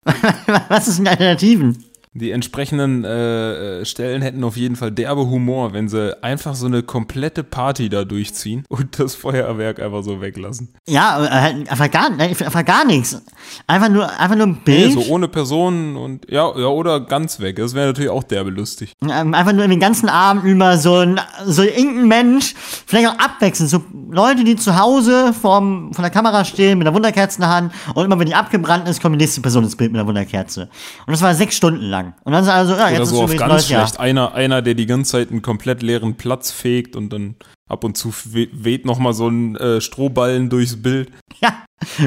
Was 0.68 0.88
ist 0.88 0.98
denn 0.98 1.08
Alternativen? 1.08 1.84
Die 2.12 2.32
entsprechenden 2.32 3.04
äh, 3.04 3.82
äh, 3.82 3.84
Stellen 3.84 4.20
hätten 4.20 4.42
auf 4.42 4.56
jeden 4.56 4.74
Fall 4.74 4.90
derbe 4.90 5.26
Humor, 5.30 5.72
wenn 5.72 5.88
sie 5.88 6.20
einfach 6.24 6.56
so 6.56 6.66
eine 6.66 6.82
komplette 6.82 7.44
Party 7.44 7.88
da 7.88 8.04
durchziehen 8.04 8.64
und 8.68 8.98
das 8.98 9.14
Feuerwerk 9.14 9.78
einfach 9.80 10.02
so 10.02 10.20
weglassen. 10.20 10.74
Ja, 10.88 11.18
halt 11.30 11.70
einfach 11.70 11.88
gar, 11.88 12.10
nein, 12.10 12.30
einfach 12.30 12.64
gar 12.64 12.84
nichts. 12.84 13.22
Einfach 13.68 13.88
nur, 13.90 14.10
einfach 14.18 14.34
nur 14.34 14.46
ein 14.48 14.60
Nee, 14.66 14.88
Bild. 14.88 14.92
so 14.94 15.02
ohne 15.12 15.28
Personen 15.28 15.94
und 15.96 16.28
ja, 16.28 16.46
ja, 16.58 16.66
oder 16.66 16.98
ganz 16.98 17.38
weg. 17.38 17.54
Das 17.56 17.74
wäre 17.74 17.86
natürlich 17.86 18.10
auch 18.10 18.24
derbe 18.24 18.50
lustig. 18.50 18.92
Einfach 19.08 19.52
nur 19.52 19.68
den 19.68 19.78
ganzen 19.78 20.08
Abend 20.08 20.42
über 20.46 20.78
so 20.78 20.96
ein, 20.96 21.20
so 21.44 21.62
irgendein 21.62 22.08
Mensch, 22.08 22.54
vielleicht 22.86 23.06
auch 23.06 23.18
abwechselnd, 23.20 23.70
so 23.70 23.84
Leute, 24.10 24.42
die 24.42 24.56
zu 24.56 24.76
Hause 24.76 25.32
vorm, 25.32 25.92
vor 25.94 26.02
der 26.02 26.10
Kamera 26.10 26.44
stehen, 26.44 26.78
mit 26.78 26.88
einer 26.88 26.96
Wunderkerze 26.96 27.36
in 27.36 27.42
der 27.42 27.50
Hand 27.50 27.72
und 27.94 28.04
immer 28.04 28.18
wenn 28.18 28.26
die 28.26 28.34
abgebrannt 28.34 28.88
ist, 28.88 29.00
kommt 29.00 29.14
die 29.14 29.18
nächste 29.24 29.40
Person 29.42 29.62
ins 29.62 29.76
Bild 29.76 29.92
mit 29.92 30.00
einer 30.00 30.08
Wunderkerze. 30.08 30.62
Und 31.06 31.12
das 31.12 31.22
war 31.22 31.32
sechs 31.36 31.56
Stunden 31.56 31.84
lang. 31.84 31.99
Und 32.24 32.32
dann 32.32 32.44
sind 32.44 32.52
alle 32.52 32.66
so, 32.66 32.74
ja, 32.74 32.88
jetzt 32.88 32.96
Oder 32.96 33.02
ist 33.02 33.08
so 33.10 33.16
auf 33.16 33.22
übrigens 33.24 33.40
ganz 33.40 33.52
neues 33.52 33.68
Jahr. 33.68 33.86
schlecht. 33.86 34.00
Einer, 34.00 34.34
einer, 34.34 34.62
der 34.62 34.74
die 34.74 34.86
ganze 34.86 35.12
Zeit 35.12 35.30
einen 35.30 35.42
komplett 35.42 35.82
leeren 35.82 36.16
Platz 36.16 36.50
fegt 36.50 36.96
und 36.96 37.12
dann 37.12 37.36
ab 37.68 37.84
und 37.84 37.96
zu 37.96 38.12
we 38.26 38.48
weht 38.52 38.84
nochmal 38.84 39.12
so 39.12 39.28
ein 39.28 39.56
äh, 39.56 39.80
Strohballen 39.80 40.50
durchs 40.50 40.80
Bild. 40.82 41.10
Ja. 41.40 41.64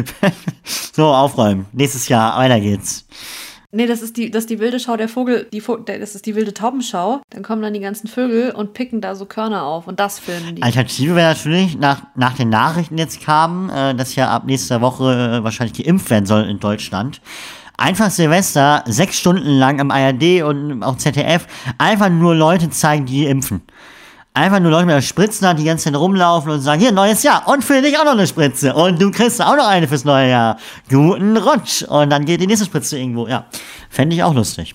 so, 0.64 1.08
aufräumen. 1.08 1.66
Nächstes 1.72 2.08
Jahr, 2.08 2.38
weiter 2.38 2.60
geht's. 2.60 3.06
Nee, 3.76 3.88
das 3.88 4.04
ist 4.04 4.18
die, 4.18 4.30
das 4.30 4.44
ist 4.44 4.52
die 4.52 4.60
wilde 4.60 4.80
Schau 4.80 4.98
der 4.98 5.10
Vogel, 5.10 5.48
die 5.52 5.60
Vo 5.60 5.78
der, 5.78 5.98
das 5.98 6.14
ist 6.14 6.28
die 6.28 6.36
wilde 6.36 6.54
Taubenschau. 6.54 7.24
Dann 7.32 7.42
kommen 7.42 7.64
dann 7.64 7.74
die 7.74 7.80
ganzen 7.80 8.08
Vögel 8.08 8.52
und 8.52 8.74
picken 8.74 9.02
da 9.02 9.16
so 9.16 9.26
Körner 9.26 9.64
auf 9.64 9.88
und 9.88 10.00
das 10.00 10.20
filmen 10.20 10.56
die. 10.56 10.62
Alternative 10.62 11.16
wäre 11.16 11.34
natürlich, 11.34 11.76
nach, 11.80 12.04
nach 12.16 12.36
den 12.36 12.50
Nachrichten 12.50 13.00
jetzt 13.00 13.22
kamen, 13.22 13.72
äh, 13.72 13.96
dass 13.96 14.16
ja 14.16 14.30
ab 14.30 14.46
nächster 14.46 14.82
Woche 14.82 15.40
äh, 15.40 15.44
wahrscheinlich 15.44 15.84
geimpft 15.84 16.12
werden 16.12 16.28
soll 16.28 16.44
in 16.44 16.60
Deutschland. 16.60 17.20
Einfach 17.78 18.12
Silvester, 18.12 18.84
sechs 18.86 19.18
Stunden 19.18 19.50
lang 19.50 19.80
am 19.80 19.92
ARD 19.92 20.44
und 20.44 20.84
auch 20.84 20.98
ZDF, 20.98 21.48
einfach 21.78 22.10
nur 22.10 22.36
Leute 22.36 22.70
zeigen, 22.70 23.06
die 23.06 23.26
impfen. 23.26 23.62
Einfach 24.36 24.60
nur 24.60 24.72
Leute 24.72 24.88
mit 24.88 24.96
der 24.96 25.02
Spritze, 25.02 25.54
die 25.56 25.64
ganze 25.64 25.86
Zeit 25.86 25.96
rumlaufen 25.96 26.52
und 26.52 26.62
sagen, 26.62 26.82
hier, 26.82 26.92
neues 26.92 27.22
Jahr, 27.22 27.48
und 27.48 27.64
für 27.64 27.82
dich 27.82 27.98
auch 28.00 28.06
noch 28.06 28.14
eine 28.14 28.26
Spritze. 28.26 28.74
Und 28.74 29.00
du 29.00 29.12
kriegst 29.12 29.42
auch 29.42 29.56
noch 29.56 29.68
eine 29.68 29.88
fürs 29.88 30.06
neue 30.06 30.30
Jahr. 30.30 30.58
Guten 30.90 31.38
Rutsch. 31.38 31.84
Und 31.84 32.10
dann 32.10 32.26
geht 32.26 32.42
die 32.42 32.48
nächste 32.48 32.66
Spritze 32.66 32.98
irgendwo, 32.98 33.28
ja. 33.28 33.46
Fände 33.90 34.16
ich 34.16 34.24
auch 34.24 34.34
lustig. 34.34 34.74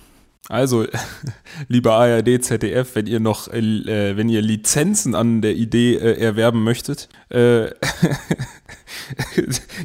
Also, 0.49 0.87
lieber 1.67 1.93
ARD, 1.93 2.43
ZDF, 2.43 2.95
wenn 2.95 3.05
ihr 3.05 3.19
noch, 3.19 3.47
äh, 3.49 4.17
wenn 4.17 4.29
ihr 4.29 4.41
Lizenzen 4.41 5.13
an 5.13 5.41
der 5.41 5.55
Idee 5.55 5.95
äh, 5.95 6.19
erwerben 6.19 6.63
möchtet, 6.63 7.07
äh, 7.29 7.67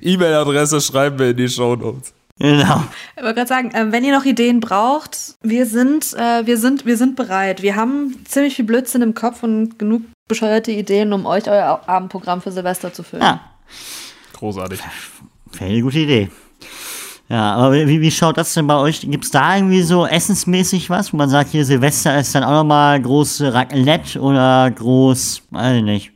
E-Mail-Adresse 0.01 0.81
schreiben 0.81 1.19
wir 1.19 1.31
in 1.31 1.37
die 1.37 1.51
Show 1.51 1.77
Notes. 1.77 2.14
Genau. 2.39 2.83
Ich 3.17 3.23
wollte 3.23 3.35
gerade 3.37 3.49
sagen, 3.49 3.71
ähm, 3.75 3.93
wenn 3.93 4.05
ihr 4.05 4.17
noch 4.17 4.25
Ideen 4.25 4.59
braucht, 4.61 5.37
wir 5.43 5.67
sind, 5.67 6.15
äh, 6.15 6.45
wir 6.47 6.59
sind, 6.59 6.85
wir 6.85 6.97
sind 6.97 7.15
bereit. 7.15 7.63
Wir 7.63 7.77
haben 7.77 8.25
ziemlich 8.27 8.57
viel 8.57 8.65
Blödsinn 8.65 9.03
im 9.03 9.15
Kopf 9.15 9.43
und 9.43 9.79
genug 9.79 10.03
bescheuerte 10.27 10.73
Ideen, 10.73 11.13
um 11.13 11.27
euch 11.27 11.49
euer 11.49 11.83
Abendprogramm 11.87 12.43
für 12.43 12.51
Silvester 12.51 12.93
zu 12.93 13.03
füllen. 13.05 13.23
Ja, 13.23 13.41
Großartig. 14.33 14.81
wäre 15.53 15.71
eine 15.71 15.83
gute 15.83 16.01
Idee. 16.01 16.29
Ja, 17.29 17.55
aber 17.55 17.73
wie, 17.73 18.01
wie 18.01 18.11
schaut 18.11 18.37
das 18.37 18.53
denn 18.53 18.67
bei 18.67 18.77
euch? 18.77 19.01
Gibt's 19.01 19.31
da 19.31 19.57
irgendwie 19.57 19.83
so 19.83 20.05
essensmäßig 20.07 20.91
was, 20.91 21.13
wo 21.13 21.17
man 21.17 21.31
sagt, 21.31 21.51
hier 21.51 21.65
Silvester 21.65 22.19
ist 22.19 22.35
dann 22.35 22.45
auch 22.45 22.51
nochmal 22.51 23.01
groß 23.01 23.43
Raclette 23.43 24.21
oder 24.21 24.71
groß, 24.71 25.43
weiß 25.51 25.77
ich 25.79 25.83
nicht, 25.83 26.13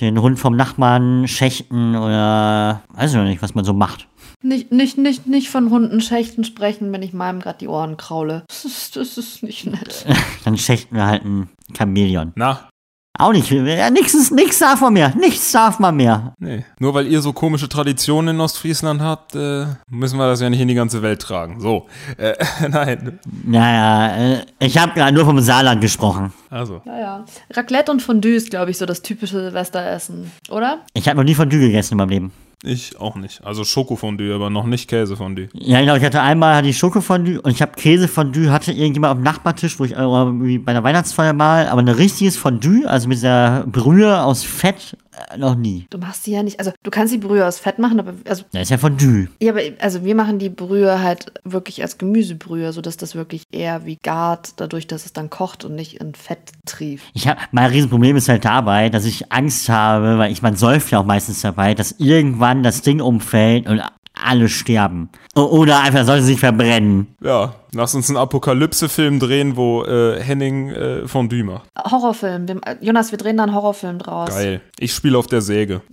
den 0.00 0.20
Hund 0.20 0.38
vom 0.38 0.56
Nachbarn 0.56 1.28
schächten 1.28 1.96
oder 1.96 2.82
weiß 2.94 3.12
ich 3.12 3.16
noch 3.16 3.24
nicht, 3.24 3.42
was 3.42 3.54
man 3.54 3.64
so 3.64 3.72
macht. 3.72 4.08
Nicht, 4.42 4.72
nicht, 4.72 4.96
nicht, 4.96 5.26
nicht 5.26 5.50
von 5.50 5.70
Hundenschächten 5.70 6.44
sprechen, 6.44 6.92
wenn 6.92 7.02
ich 7.02 7.12
meinem 7.12 7.40
gerade 7.40 7.58
die 7.58 7.68
Ohren 7.68 7.96
kraule. 7.96 8.44
Das 8.48 8.64
ist, 8.64 8.96
das 8.96 9.18
ist 9.18 9.42
nicht 9.42 9.66
nett. 9.66 10.06
Dann 10.44 10.56
schächten 10.56 10.96
wir 10.96 11.06
halt 11.06 11.24
ein 11.24 11.50
Chamäleon. 11.76 12.32
Na, 12.36 12.68
Auch 13.18 13.32
nicht, 13.32 13.50
ja, 13.50 13.90
nix 13.90 14.14
ist, 14.14 14.30
nix 14.30 14.60
darf 14.60 14.80
man 14.80 14.92
mehr, 14.94 15.12
nichts 15.16 15.50
darf 15.52 15.78
man 15.78 15.96
mehr. 15.96 16.32
nee. 16.38 16.64
Nur 16.78 16.94
weil 16.94 17.06
ihr 17.06 17.20
so 17.20 17.32
komische 17.32 17.68
Traditionen 17.68 18.36
in 18.36 18.40
Ostfriesland 18.40 19.02
habt, 19.02 19.34
äh, 19.34 19.66
müssen 19.90 20.16
wir 20.18 20.26
das 20.28 20.40
ja 20.40 20.48
nicht 20.48 20.60
in 20.60 20.68
die 20.68 20.74
ganze 20.74 21.02
Welt 21.02 21.20
tragen. 21.20 21.60
So, 21.60 21.86
äh, 22.16 22.34
nein. 22.68 23.18
Naja, 23.44 24.16
äh, 24.36 24.46
ich 24.60 24.78
habe 24.78 24.94
gerade 24.94 25.12
nur 25.12 25.24
vom 25.24 25.40
Saarland 25.40 25.80
gesprochen. 25.80 26.32
Also, 26.50 26.80
Ja, 26.86 26.98
ja. 27.00 27.24
Raclette 27.52 27.90
und 27.90 28.00
Fondue 28.00 28.34
ist, 28.36 28.48
glaube 28.50 28.70
ich, 28.70 28.78
so 28.78 28.86
das 28.86 29.02
typische 29.02 29.40
Silvesteressen, 29.40 30.30
oder? 30.48 30.78
Ich 30.94 31.06
habe 31.08 31.16
noch 31.18 31.24
nie 31.24 31.34
Fondue 31.34 31.58
gegessen 31.60 31.94
in 31.94 31.98
meinem 31.98 32.10
Leben. 32.10 32.32
Ich 32.62 32.98
auch 33.00 33.16
nicht. 33.16 33.44
Also 33.44 33.64
Schokofondue, 33.64 34.34
aber 34.34 34.50
noch 34.50 34.66
nicht 34.66 34.88
Käsefondue. 34.88 35.48
Ja, 35.54 35.80
genau, 35.80 35.96
ich 35.96 36.04
hatte 36.04 36.20
einmal 36.20 36.56
hatte 36.56 36.68
ich 36.68 36.76
Schokofondue 36.78 37.40
und 37.40 37.50
ich 37.50 37.62
habe 37.62 37.72
Käsefondue, 37.72 38.50
hatte 38.50 38.72
irgendjemand 38.72 39.12
auf 39.12 39.18
dem 39.18 39.24
Nachbartisch, 39.24 39.78
wo 39.78 39.84
ich 39.84 39.92
äh, 39.92 39.96
wie 39.96 40.58
bei 40.58 40.72
der 40.72 40.84
Weihnachtsfeier 40.84 41.32
mal, 41.32 41.68
aber 41.68 41.80
ein 41.80 41.88
richtiges 41.88 42.36
Fondue, 42.36 42.86
also 42.86 43.08
mit 43.08 43.22
der 43.22 43.64
Brühe 43.66 44.22
aus 44.22 44.44
Fett, 44.44 44.96
noch 45.36 45.54
nie. 45.54 45.86
Du 45.90 45.98
machst 45.98 46.26
die 46.26 46.32
ja 46.32 46.42
nicht, 46.42 46.58
also 46.58 46.72
du 46.82 46.90
kannst 46.90 47.12
die 47.12 47.18
Brühe 47.18 47.46
aus 47.46 47.58
Fett 47.58 47.78
machen, 47.78 48.00
aber 48.00 48.14
also 48.28 48.44
Das 48.52 48.62
ist 48.62 48.70
ja 48.70 48.78
Fondue. 48.78 49.28
Ja, 49.40 49.52
aber 49.52 49.60
also 49.80 50.04
wir 50.04 50.14
machen 50.14 50.38
die 50.38 50.48
Brühe 50.48 51.02
halt 51.02 51.32
wirklich 51.44 51.82
als 51.82 51.98
Gemüsebrühe, 51.98 52.72
sodass 52.72 52.96
das 52.96 53.14
wirklich 53.14 53.44
eher 53.50 53.84
wie 53.86 53.96
gart, 53.96 54.54
dadurch, 54.56 54.86
dass 54.86 55.06
es 55.06 55.12
dann 55.12 55.30
kocht 55.30 55.64
und 55.64 55.74
nicht 55.74 56.00
in 56.00 56.14
Fett 56.14 56.52
trieft. 56.66 57.04
Ich 57.14 57.28
hab, 57.28 57.38
mein 57.52 57.70
Riesenproblem 57.70 58.16
ist 58.16 58.28
halt 58.28 58.44
dabei, 58.44 58.88
dass 58.88 59.04
ich 59.04 59.32
Angst 59.32 59.68
habe, 59.68 60.18
weil 60.18 60.32
ich, 60.32 60.42
man 60.42 60.56
säuft 60.56 60.90
ja 60.90 61.00
auch 61.00 61.06
meistens 61.06 61.40
dabei, 61.40 61.74
dass 61.74 61.92
irgendwann 61.98 62.62
das 62.62 62.82
Ding 62.82 63.00
umfällt 63.00 63.66
und 63.66 63.82
alle 64.14 64.48
sterben. 64.48 65.08
O- 65.34 65.42
Oder 65.42 65.80
einfach 65.80 66.04
sollte 66.04 66.24
sich 66.24 66.38
verbrennen. 66.40 67.08
Ja, 67.22 67.54
lass 67.72 67.94
uns 67.94 68.08
einen 68.08 68.16
Apokalypse-Film 68.18 69.18
drehen, 69.20 69.56
wo 69.56 69.84
äh, 69.84 70.20
Henning 70.22 70.70
äh, 70.70 71.08
Fondue 71.08 71.42
macht. 71.44 71.68
Horrorfilm. 71.90 72.46
Wir, 72.48 72.56
äh, 72.66 72.76
Jonas, 72.80 73.10
wir 73.10 73.18
drehen 73.18 73.36
da 73.36 73.44
einen 73.44 73.54
Horrorfilm 73.54 73.98
draus. 73.98 74.30
Geil. 74.30 74.60
Ich 74.78 74.92
spiele 74.94 75.16
auf 75.18 75.26
der 75.26 75.40
Säge. 75.40 75.82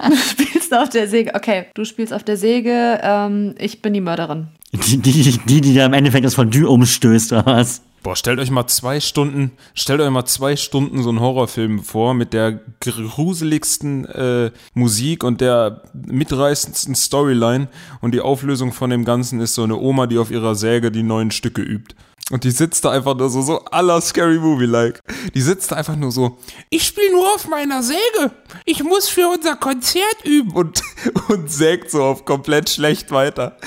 Du 0.09 0.17
spielst 0.17 0.75
auf 0.75 0.89
der 0.89 1.07
Säge. 1.07 1.33
Okay, 1.35 1.67
du 1.75 1.85
spielst 1.85 2.13
auf 2.13 2.25
der 2.25 2.37
Säge. 2.37 2.99
Ähm, 3.03 3.55
ich 3.59 3.83
bin 3.83 3.93
die 3.95 4.01
Mörderin. 4.01 4.49
Die, 4.73 4.97
die, 4.99 5.39
die, 5.47 5.61
die 5.61 5.75
da 5.75 5.87
im 5.87 5.93
Endeffekt 5.93 6.25
das 6.25 6.35
Fondue 6.35 6.69
umstößt, 6.69 7.33
oder 7.33 7.47
was? 7.47 7.83
Boah, 8.03 8.17
stellt 8.17 8.41
euch 8.41 8.51
mal 8.51 8.67
zwei 8.67 8.99
Stunden, 8.99 9.53
stellt 9.75 10.01
euch 10.01 10.11
mal 10.11 10.25
zwei 10.25 10.57
Stunden 10.57 11.05
so 11.05 11.11
einen 11.11 11.21
Horrorfilm 11.21 11.85
vor 11.85 12.15
mit 12.15 12.33
der 12.33 12.61
gruseligsten 12.81 14.07
äh, 14.07 14.51
Musik 14.75 15.23
und 15.23 15.41
der 15.41 15.83
mitreißendsten 15.95 16.97
Storyline 16.97 17.69
und 18.01 18.13
die 18.13 18.21
Auflösung 18.21 18.73
von 18.73 18.91
dem 18.91 19.05
Ganzen 19.05 19.41
ist 19.41 19.55
so 19.55 19.63
eine 19.63 19.77
Oma, 19.77 20.09
die 20.09 20.19
auf 20.19 20.33
ihrer 20.33 20.57
Säge 20.57 20.91
die 20.91 21.05
neuen 21.05 21.31
Stücke 21.31 21.63
übt. 21.63 21.95
Und 22.31 22.45
die 22.45 22.51
sitzt 22.51 22.85
da 22.85 22.91
einfach 22.91 23.17
nur 23.17 23.29
so, 23.31 23.43
so 23.43 23.65
aller 23.67 24.01
Scary 24.01 24.39
Movie-like. 24.39 25.01
Die 25.35 25.41
sitzt 25.41 25.71
da 25.71 25.77
einfach 25.77 25.97
nur 25.97 26.11
so, 26.11 26.39
ich 26.71 26.85
spiele 26.85 27.13
nur 27.13 27.27
auf 27.35 27.47
meiner 27.47 27.83
Säge. 27.83 28.33
Ich 28.65 28.83
muss 28.83 29.09
für 29.09 29.29
unser 29.29 29.55
Konzert 29.57 30.25
üben. 30.25 30.53
Und, 30.53 30.83
und 31.29 31.51
sägt 31.51 31.91
so 31.91 32.03
auf 32.03 32.25
komplett 32.25 32.69
schlecht 32.71 33.13
weiter. 33.13 33.57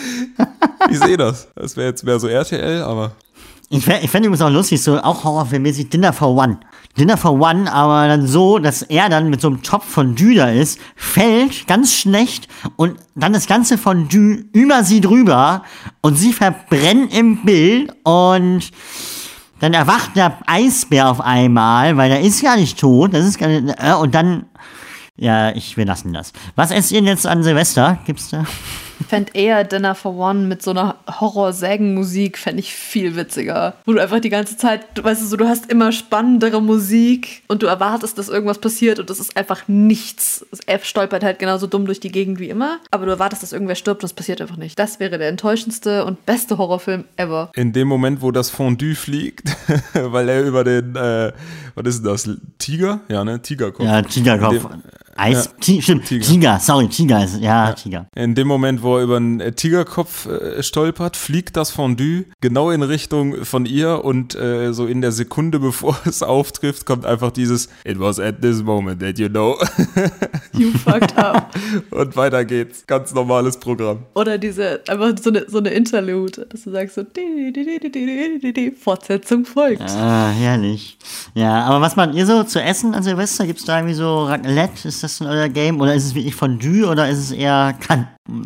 Ich 0.91 1.00
sehe 1.00 1.17
das. 1.17 1.48
Das 1.56 1.78
wäre 1.78 1.88
jetzt 1.88 2.04
mehr 2.04 2.19
so 2.19 2.28
RTL, 2.28 2.84
aber 2.84 3.15
Ich, 3.69 3.84
fä- 3.84 3.99
ich 4.01 4.12
fände 4.12 4.28
übrigens 4.28 4.43
auch 4.45 4.51
lustig, 4.51 4.82
so 4.82 4.99
auch 5.01 5.23
horrorfilmmäßig 5.23 5.89
Dinner 5.89 6.13
for 6.13 6.36
One. 6.36 6.60
Dinner 6.97 7.17
for 7.17 7.34
One, 7.34 7.71
aber 7.71 8.08
dann 8.08 8.28
so, 8.28 8.60
dass 8.60 8.84
er 8.84 9.10
dann 9.10 9.30
mit 9.30 9.41
so 9.41 9.47
einem 9.47 9.63
Topf 9.63 9.86
Fondue 9.86 10.36
da 10.36 10.49
ist, 10.49 10.80
fällt 10.95 11.67
ganz 11.67 11.93
schlecht 11.93 12.47
und 12.75 12.95
dann 13.15 13.34
das 13.34 13.47
ganze 13.47 13.78
Fondue 13.78 14.45
über 14.54 14.84
sie 14.84 15.01
drüber 15.01 15.63
und 16.01 16.15
sie 16.15 16.32
verbrennt 16.32 17.12
im 17.13 17.43
Bild 17.43 17.91
und 18.04 18.69
dann 19.60 19.73
erwacht 19.73 20.15
der 20.15 20.38
Eisbär 20.45 21.10
auf 21.10 21.19
einmal, 21.19 21.97
weil 21.97 22.10
der 22.10 22.21
ist 22.21 22.41
ja 22.41 22.56
nicht 22.56 22.80
tot, 22.80 23.13
das 23.13 23.25
ist 23.25 23.39
gar 23.39 23.47
nicht, 23.47 23.75
äh, 23.80 23.93
und 23.93 24.13
dann, 24.13 24.45
ja, 25.17 25.56
ich, 25.56 25.75
wir 25.75 25.86
lassen 25.86 26.13
das. 26.13 26.34
Was 26.56 26.71
esst 26.71 26.91
ihr 26.91 26.99
denn 26.99 27.08
jetzt 27.08 27.25
an 27.25 27.41
Silvester? 27.41 27.97
Gibt's 28.06 28.30
da? 28.30 28.45
Fände 29.08 29.31
eher 29.34 29.63
Dinner 29.63 29.95
for 29.95 30.15
One 30.15 30.47
mit 30.47 30.62
so 30.62 30.71
einer 30.71 30.95
Horror-Sägen-Musik, 31.08 32.38
fände 32.38 32.60
ich 32.60 32.73
viel 32.73 33.15
witziger. 33.15 33.75
Wo 33.86 33.93
du 33.93 34.01
einfach 34.01 34.19
die 34.19 34.29
ganze 34.29 34.58
Zeit, 34.58 34.86
du 34.95 35.03
weißt 35.03 35.27
so, 35.27 35.38
du 35.38 35.47
hast 35.47 35.71
immer 35.71 35.91
spannendere 35.91 36.62
Musik 36.62 37.43
und 37.47 37.63
du 37.63 37.67
erwartest, 37.67 38.17
dass 38.17 38.29
irgendwas 38.29 38.60
passiert 38.60 38.99
und 38.99 39.10
das 39.10 39.19
ist 39.19 39.38
einfach 39.38 39.67
nichts. 39.67 40.45
F 40.65 40.86
stolpert 40.86 41.23
halt 41.23 41.39
genauso 41.39 41.67
dumm 41.67 41.86
durch 41.86 41.99
die 41.99 42.12
Gegend 42.12 42.39
wie 42.39 42.49
immer, 42.49 42.79
aber 42.91 43.05
du 43.05 43.12
erwartest, 43.12 43.43
dass 43.43 43.53
irgendwer 43.53 43.75
stirbt 43.75 44.03
und 44.03 44.08
es 44.08 44.13
passiert 44.13 44.41
einfach 44.41 44.58
nicht. 44.58 44.77
Das 44.79 44.99
wäre 44.99 45.17
der 45.17 45.29
enttäuschendste 45.29 46.05
und 46.05 46.25
beste 46.25 46.58
Horrorfilm 46.58 47.05
ever. 47.17 47.51
in 47.55 47.73
dem 47.73 47.88
Moment, 47.88 48.21
wo 48.21 48.31
das 48.31 48.49
Fondue 48.49 48.95
fliegt, 48.95 49.49
weil 49.93 50.29
er 50.29 50.43
über 50.43 50.63
den, 50.63 50.95
äh, 50.95 51.31
was 51.75 51.86
ist 51.88 52.03
denn 52.03 52.12
das, 52.12 52.29
Tiger? 52.58 53.01
Ja, 53.10 53.23
ne, 53.23 53.41
Tigerkopf. 53.41 53.86
Ja, 53.86 54.01
Tigerkopf. 54.01 54.67
Eis, 55.17 55.45
ja, 55.45 55.51
Ti- 55.62 55.82
stimmt, 55.82 56.06
Tiger. 56.06 56.25
Tiger. 56.25 56.60
sorry, 56.60 56.89
Tiger 56.89 57.23
ist, 57.23 57.39
ja, 57.39 57.71
Tiger. 57.71 58.08
In 58.15 58.36
dem 58.36 58.47
Moment, 58.49 58.84
wo 58.84 58.97
er 58.97 59.04
über 59.04 59.15
einen 59.15 59.56
Tigerkopf 59.56 60.25
äh, 60.25 60.62
stolpert, 60.62 61.15
fliegt 61.15 61.56
das 61.56 61.71
Fondue 61.71 62.25
genau 62.41 62.69
in 62.69 62.84
Richtung 62.84 63.45
von 63.45 63.65
ihr 63.65 64.04
und 64.04 64.36
äh, 64.36 64.73
so 64.73 64.86
in 64.86 64.99
der 65.01 65.13
Sekunde, 65.13 65.60
bevor 65.65 65.97
es 66.06 66.21
auftrifft, 66.21 66.86
kommt 66.86 67.06
einfach 67.06 67.32
dieses 67.32 67.69
It 67.86 67.99
was 67.99 68.19
at 68.19 68.41
this 68.41 68.62
moment 68.62 68.99
that 69.01 69.17
you 69.17 69.30
know. 69.30 69.58
You 70.58 70.71
fucked 70.71 71.17
up. 71.17 71.54
und 71.91 72.15
weiter 72.15 72.43
geht's. 72.45 72.86
Ganz 72.88 73.13
normales 73.13 73.58
Programm. 73.58 74.06
Oder 74.15 74.38
diese, 74.38 74.82
einfach 74.88 75.13
so 75.21 75.30
eine, 75.30 75.45
so 75.49 75.58
eine 75.60 75.69
Interlude, 75.69 76.45
dass 76.49 76.63
du 76.63 76.71
sagst 76.71 76.95
so, 76.95 77.04
di, 77.04 77.51
di, 77.54 77.63
di, 77.63 77.80
di, 77.80 77.89
di, 77.91 78.39
di, 78.39 78.54
di, 78.54 78.71
Fortsetzung 78.71 79.45
folgt. 79.45 79.82
Ah, 79.82 80.30
herrlich. 80.30 80.97
Ja, 81.34 81.63
aber 81.65 81.82
was 81.82 81.95
macht 81.95 82.13
ihr 82.15 82.25
so 82.25 82.43
zu 82.43 82.62
essen 82.62 82.93
an 82.93 83.04
Silvester? 83.04 83.45
Gibt's 83.45 83.65
da 83.65 83.78
irgendwie 83.78 83.95
so 83.95 84.23
Raclette? 84.25 84.88
Ist 84.88 85.04
das 85.05 85.21
in 85.21 85.27
euer 85.27 85.49
Game? 85.49 85.79
Oder 85.79 85.95
ist 85.95 86.05
es 86.05 86.15
wirklich 86.15 86.35
Fondue? 86.35 86.87
Oder 86.87 87.09
ist 87.09 87.19
es 87.19 87.31
eher 87.31 87.77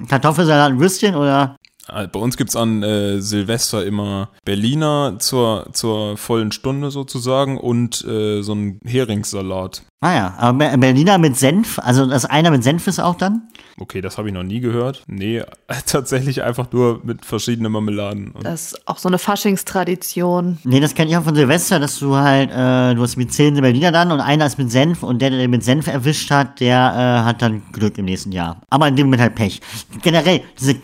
Kartoffelsalat 0.08 0.74
und 0.74 0.80
Würstchen? 0.80 1.16
Oder? 1.16 1.56
Äh, 1.94 2.08
Bei 2.08 2.20
uns 2.20 2.38
gibt's 2.38 2.56
an 2.56 2.84
äh, 2.84 3.20
Silvester 3.22 3.86
immer 3.86 4.30
Berliner 4.46 5.16
zur, 5.20 5.68
zur 5.74 6.18
vollen 6.18 6.52
Stunde 6.52 6.92
sozusagen 6.92 7.58
und 7.58 8.04
äh, 8.06 8.42
so 8.42 8.52
einen 8.54 8.80
Heringssalat. 8.86 9.84
Ah 10.02 10.14
ja, 10.16 10.34
aber 10.38 10.58
Be- 10.72 10.78
Berliner 10.78 11.18
mit 11.18 11.36
Senf, 11.36 11.78
also 11.80 12.06
das 12.06 12.24
einer 12.24 12.52
mit 12.52 12.64
Senf 12.64 12.88
ist 12.88 13.00
auch 13.00 13.16
dann? 13.16 13.42
Okay, 13.82 14.00
das 14.00 14.18
habe 14.18 14.30
ich 14.30 14.34
noch 14.34 14.44
nie 14.44 14.62
gehört. 14.62 15.04
Nee, 15.08 15.44
tatsächlich 15.86 16.42
einfach 16.44 16.72
nur 16.72 17.02
mit 17.04 17.26
verschiedenen 17.26 17.72
Marmeladen. 17.74 18.32
Und 18.32 18.46
Das 18.46 18.68
ist 18.74 18.88
auch 18.88 18.98
so 18.98 19.10
eine 19.10 19.18
Faschingstradition. 19.18 20.58
Nee, 20.64 20.80
das 20.80 20.96
kenne 20.96 21.12
ich 21.12 21.18
auch 21.18 21.24
von 21.24 21.36
Silvester, 21.36 21.80
dass 21.80 22.00
du 22.00 22.16
halt, 22.16 22.50
äh, 22.52 22.96
du 22.96 23.02
hast 23.02 23.18
mit 23.18 23.32
zehn 23.34 23.56
Berliner 23.56 23.92
dann 23.92 24.12
und 24.12 24.20
einer 24.22 24.46
ist 24.46 24.58
mit 24.58 24.72
Senf 24.72 25.04
und 25.04 25.22
der, 25.22 25.30
der 25.32 25.40
den 25.40 25.52
mit 25.52 25.64
Senf 25.64 25.88
erwischt 25.88 26.32
hat, 26.32 26.60
der 26.60 26.78
äh, 27.24 27.26
hat 27.26 27.42
dann 27.42 27.62
Glück 27.72 27.98
im 27.98 28.06
nächsten 28.06 28.32
Jahr. 28.32 28.62
Aber 28.70 28.88
in 28.88 28.96
dem 28.96 29.08
Moment 29.08 29.22
halt 29.22 29.36
Pech. 29.36 29.62
Generell, 30.02 30.42
diese 30.60 30.76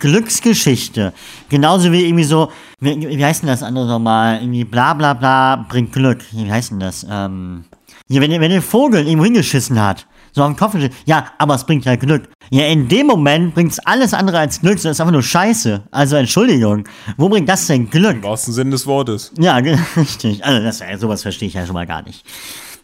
Glücksgeschichte, 0.96 1.14
genauso 1.50 1.92
wie 1.92 2.06
irgendwie 2.06 2.24
so, 2.24 2.52
wie, 2.80 3.00
wie 3.00 3.24
heißt 3.24 3.44
denn 3.44 3.50
das 3.50 3.64
andere 3.64 3.88
nochmal? 3.88 4.42
Irgendwie 4.42 4.64
bla 4.64 4.94
bla 4.94 5.14
bla 5.14 5.66
bringt 5.68 5.94
Glück. 5.94 6.24
Wie 6.32 6.52
heißt 6.52 6.72
denn 6.72 6.80
das? 6.80 7.06
Ähm, 7.10 7.66
ja, 8.08 8.22
wenn, 8.22 8.32
wenn 8.32 8.52
der 8.52 8.62
Vogel 8.62 9.06
irgendwo 9.06 9.26
hingeschissen 9.26 9.82
hat, 9.82 10.06
so 10.32 10.44
am 10.44 10.56
Kopf, 10.56 10.76
ja, 11.06 11.28
aber 11.38 11.56
es 11.56 11.64
bringt 11.64 11.86
ja 11.86 11.96
Glück. 11.96 12.30
Ja, 12.50 12.66
in 12.66 12.88
dem 12.88 13.08
Moment 13.08 13.56
bringt's 13.56 13.80
alles 13.80 14.14
andere 14.14 14.40
als 14.40 14.60
Glück, 14.60 14.76
das 14.76 14.86
ist 14.86 15.02
einfach 15.02 15.14
nur 15.14 15.24
Scheiße. 15.24 15.84
Also 15.92 16.18
Entschuldigung, 16.18 16.88
wo 17.18 17.30
bringt 17.30 17.48
das 17.48 17.68
denn 17.68 17.90
Glück? 17.90 18.16
Im 18.16 18.24
wahrsten 18.24 18.54
Sinn 18.54 18.70
des 18.72 18.86
Wortes. 18.86 19.32
Ja, 19.40 19.56
richtig. 19.98 20.44
Also 20.44 20.62
das, 20.62 20.84
sowas 21.00 21.22
verstehe 21.22 21.48
ich 21.48 21.54
ja 21.54 21.66
schon 21.66 21.74
mal 21.74 21.88
gar 21.88 22.04
nicht. 22.04 22.26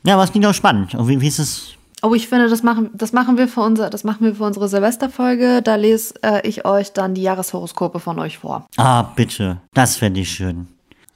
Ja, 0.03 0.15
aber 0.15 0.23
es 0.23 0.31
klingt 0.31 0.45
auch 0.45 0.53
spannend. 0.53 0.95
Und 0.95 1.07
wie, 1.07 1.19
wie 1.21 1.27
ist 1.27 1.39
es? 1.39 1.73
Oh, 2.03 2.15
ich 2.15 2.27
finde, 2.27 2.49
das 2.49 2.63
machen, 2.63 2.89
das 2.93 3.13
machen 3.13 3.37
wir 3.37 3.47
für 3.47 3.61
unser, 3.61 3.89
das 3.89 4.03
machen 4.03 4.25
wir 4.25 4.35
für 4.35 4.43
unsere 4.43 4.67
Silvesterfolge. 4.67 5.61
Da 5.61 5.75
lese 5.75 6.15
äh, 6.23 6.47
ich 6.47 6.65
euch 6.65 6.93
dann 6.93 7.13
die 7.13 7.21
Jahreshoroskope 7.21 7.99
von 7.99 8.17
euch 8.19 8.39
vor. 8.39 8.67
Ah, 8.77 9.03
bitte. 9.03 9.61
Das 9.73 9.97
fände 9.97 10.21
ich 10.21 10.31
schön. 10.31 10.67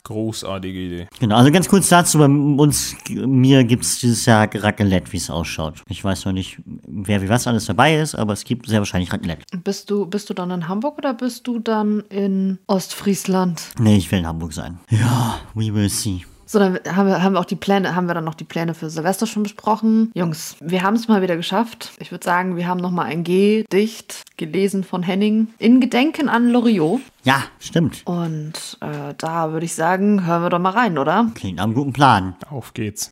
Großartige 0.03 0.79
Idee. 0.79 1.07
Genau, 1.19 1.35
also 1.35 1.51
ganz 1.51 1.67
kurz 1.67 1.89
dazu, 1.89 2.19
bei 2.19 2.25
uns, 2.25 2.95
mir 3.09 3.63
gibt's 3.63 3.99
dieses 3.99 4.27
Jahr 4.27 4.47
Raclette, 4.53 5.11
wie 5.11 5.17
es 5.17 5.31
ausschaut. 5.31 5.81
Ich 5.89 6.03
weiß 6.03 6.25
noch 6.25 6.31
nicht, 6.31 6.59
wer 6.85 7.23
wie 7.23 7.29
was 7.29 7.47
alles 7.47 7.65
dabei 7.65 7.99
ist, 7.99 8.13
aber 8.13 8.33
es 8.33 8.43
gibt 8.43 8.67
sehr 8.67 8.77
wahrscheinlich 8.77 9.11
Raclette. 9.11 9.41
Bist 9.63 9.89
du, 9.89 10.05
bist 10.05 10.29
du 10.29 10.35
dann 10.35 10.51
in 10.51 10.67
Hamburg 10.67 10.99
oder 10.99 11.15
bist 11.15 11.47
du 11.47 11.57
dann 11.57 12.01
in 12.09 12.59
Ostfriesland? 12.67 13.63
Nee, 13.79 13.97
ich 13.97 14.11
will 14.11 14.19
in 14.19 14.27
Hamburg 14.27 14.53
sein. 14.53 14.77
Ja, 14.91 15.39
we 15.55 15.73
will 15.73 15.89
see. 15.89 16.23
So, 16.47 16.59
dann 16.59 16.79
haben 16.95 17.07
wir, 17.07 17.23
haben 17.23 17.33
wir 17.33 17.39
auch 17.39 17.45
die 17.45 17.55
Pläne, 17.55 17.95
haben 17.95 18.07
wir 18.07 18.13
dann 18.13 18.23
noch 18.23 18.35
die 18.35 18.43
Pläne 18.43 18.75
für 18.75 18.89
Silvester 18.89 19.25
schon 19.25 19.43
besprochen. 19.43 20.11
Jungs, 20.13 20.55
wir 20.59 20.83
haben 20.83 20.95
es 20.95 21.07
mal 21.07 21.21
wieder 21.23 21.35
geschafft. 21.35 21.93
Ich 21.99 22.11
würde 22.11 22.23
sagen, 22.23 22.55
wir 22.55 22.67
haben 22.67 22.79
noch 22.79 22.91
mal 22.91 23.05
ein 23.05 23.23
Gedicht 23.23 24.23
gelesen 24.37 24.83
von 24.83 25.01
Henning 25.01 25.47
in 25.57 25.81
Gedenken 25.81 26.29
an 26.29 26.49
Loriot. 26.49 27.01
Ja, 27.23 27.43
stimmt. 27.59 28.03
Und 28.05 28.77
äh, 28.81 29.15
da 29.17 29.51
würde 29.51 29.65
ich 29.65 29.73
sagen, 29.73 30.25
hören 30.25 30.43
wir 30.43 30.49
doch 30.51 30.59
mal 30.59 30.69
rein, 30.69 30.97
oder? 30.99 31.31
Klingt 31.33 31.57
nach 31.57 31.63
einem 31.63 31.73
guten 31.73 31.93
Plan. 31.93 32.35
Auf 32.49 32.73
geht's. 32.73 33.09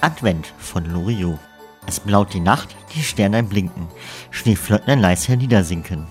Advent 0.00 0.52
von 0.58 0.84
Loriot. 0.84 1.38
Es 1.86 1.98
blaut 1.98 2.32
die 2.32 2.40
Nacht, 2.40 2.76
die 2.94 3.02
Sterne 3.02 3.42
blinken, 3.42 3.88
Schneeflocken 4.30 5.00
leis 5.00 5.28
herniedersinken. 5.28 6.06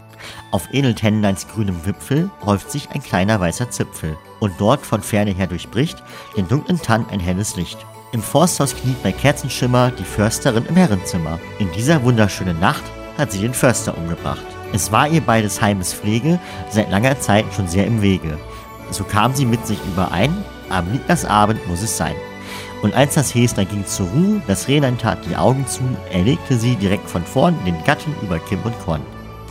Auf 0.52 0.68
Edeltennleins 0.74 1.48
grünem 1.48 1.86
Wipfel 1.86 2.30
häuft 2.46 2.72
sich 2.72 2.90
ein 2.92 3.02
kleiner 3.02 3.40
weißer 3.40 3.70
Zipfel, 3.70 4.18
und 4.42 4.54
dort 4.60 4.86
von 4.86 5.02
ferne 5.02 5.32
her 5.32 5.48
durchbricht 5.48 6.04
den 6.36 6.50
dunklen 6.50 6.82
Tann 6.82 7.06
ein 7.10 7.22
helles 7.22 7.56
Licht. 7.56 7.78
Im 8.12 8.22
Forsthaus 8.22 8.76
kniet 8.76 9.02
bei 9.02 9.14
Kerzenschimmer 9.14 9.92
die 9.92 10.04
Försterin 10.04 10.66
im 10.66 10.76
Herrenzimmer. 10.76 11.40
In 11.60 11.72
dieser 11.72 12.04
wunderschönen 12.04 12.60
Nacht 12.60 12.84
hat 13.18 13.32
sie 13.32 13.40
den 13.40 13.54
Förster 13.54 13.98
umgebracht. 13.98 14.46
Es 14.74 14.92
war 14.92 15.08
ihr 15.08 15.22
bei 15.22 15.42
des 15.42 15.62
Heimes 15.62 15.94
Pflege 15.94 16.38
seit 16.70 16.92
langer 16.92 17.18
Zeit 17.22 17.46
schon 17.56 17.70
sehr 17.70 17.88
im 17.88 18.02
Wege. 18.02 18.38
So 18.90 19.06
kam 19.06 19.34
sie 19.34 19.46
mit 19.46 19.66
sich 19.66 19.80
überein, 19.94 20.36
am 20.70 20.86
Abend 21.28 21.66
muss 21.70 21.82
es 21.82 21.96
sein. 21.96 22.16
Und 22.82 22.94
als 22.94 23.14
das 23.14 23.34
Häsler 23.34 23.64
ging 23.64 23.86
zur 23.86 24.08
Ruhe, 24.08 24.42
das 24.48 24.68
Rädern 24.68 24.98
tat 24.98 25.20
die 25.30 25.38
Augen 25.38 25.66
zu, 25.68 25.82
erlegte 26.12 26.58
sie 26.58 26.76
direkt 26.76 27.10
von 27.10 27.24
vorn 27.24 27.56
den 27.66 27.82
Gatten 27.86 28.14
über 28.22 28.40
Kim 28.40 28.60
und 28.64 28.78
Korn. 28.84 29.02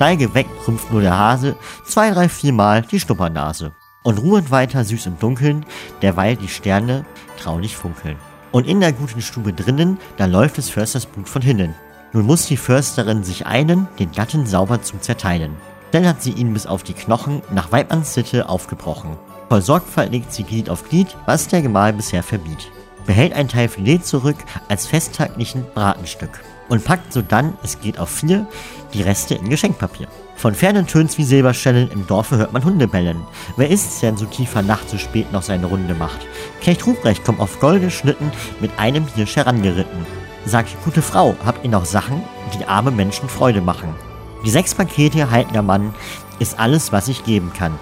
Steige 0.01 0.33
weg, 0.33 0.47
rümpft 0.67 0.91
nur 0.91 1.03
der 1.03 1.19
Hase, 1.19 1.57
zwei, 1.85 2.11
drei, 2.11 2.31
viermal 2.31 2.81
die 2.81 2.99
Schnuppernase. 2.99 3.73
Und 4.03 4.17
ruhend 4.17 4.51
weiter 4.51 4.83
süß 4.83 5.05
im 5.05 5.19
Dunkeln, 5.19 5.67
derweil 6.01 6.37
die 6.37 6.49
Sterne 6.49 7.05
traulich 7.39 7.77
funkeln. 7.77 8.17
Und 8.51 8.67
in 8.67 8.81
der 8.81 8.95
guten 8.95 9.21
Stube 9.21 9.53
drinnen, 9.53 9.99
da 10.17 10.25
läuft 10.25 10.57
des 10.57 10.71
Försters 10.71 11.05
Blut 11.05 11.29
von 11.29 11.43
hinnen. 11.43 11.75
Nun 12.15 12.25
muss 12.25 12.47
die 12.47 12.57
Försterin 12.57 13.25
sich 13.25 13.47
einen, 13.47 13.89
den 13.99 14.11
Gatten 14.11 14.47
sauber 14.47 14.81
zu 14.81 14.97
zerteilen. 14.97 15.55
Dann 15.91 16.07
hat 16.07 16.23
sie 16.23 16.33
ihn 16.33 16.55
bis 16.55 16.65
auf 16.65 16.83
die 16.83 16.95
Knochen 16.95 17.43
nach 17.51 17.71
Weibmanns 17.71 18.15
Sitte 18.15 18.49
aufgebrochen. 18.49 19.19
Voll 19.51 19.61
Sorgfalt 19.61 20.13
legt 20.13 20.33
sie 20.33 20.45
Glied 20.45 20.71
auf 20.71 20.89
Glied, 20.89 21.15
was 21.27 21.49
der 21.49 21.61
Gemahl 21.61 21.93
bisher 21.93 22.23
verbiet. 22.23 22.71
Behält 23.05 23.35
ein 23.35 23.49
Teil 23.49 23.69
Filet 23.69 23.99
zurück 23.99 24.39
als 24.67 24.87
festtaglichen 24.87 25.67
Bratenstück. 25.75 26.41
Und 26.71 26.85
packt 26.85 27.13
sodann, 27.13 27.55
es 27.65 27.81
geht 27.81 27.99
auf 27.99 28.09
vier, 28.09 28.47
die 28.95 29.03
Reste 29.03 29.35
in 29.35 29.49
Geschenkpapier. 29.49 30.09
Von 30.37 30.55
fernen 30.55 30.87
Töns 30.87 31.19
wie 31.19 31.25
Silberschellen 31.25 31.91
im 31.91 32.07
Dorfe 32.07 32.37
hört 32.37 32.53
man 32.53 32.65
Hunde 32.65 32.89
bellen. 32.89 33.23
Wer 33.57 33.71
ist's, 33.71 34.01
der 34.01 34.11
in 34.11 34.17
so 34.17 34.27
tiefer 34.27 34.63
Nacht 34.63 34.89
so 34.89 34.99
spät 34.99 35.33
noch 35.33 35.43
seine 35.43 35.67
Runde 35.67 35.95
macht? 35.95 36.21
Knecht 36.63 36.87
Ruprecht 36.87 37.25
kommt 37.25 37.41
auf 37.41 37.61
golde 37.61 37.91
Schnitten 37.91 38.33
mit 38.61 38.71
einem 38.79 39.07
Hirsch 39.15 39.37
herangeritten. 39.37 40.07
Sagt, 40.47 40.71
gute 40.85 41.03
Frau, 41.03 41.37
habt 41.45 41.65
ihr 41.65 41.71
noch 41.71 41.85
Sachen, 41.85 42.23
die 42.59 42.65
arme 42.65 42.91
Menschen 42.91 43.29
Freude 43.29 43.61
machen? 43.61 43.95
Die 44.45 44.51
sechs 44.51 44.75
Pakete 44.75 45.31
haltender 45.31 45.63
Mann 45.63 45.95
ist 46.39 46.59
alles, 46.59 46.93
was 46.93 47.09
ich 47.09 47.25
geben 47.25 47.53
kann. 47.53 47.79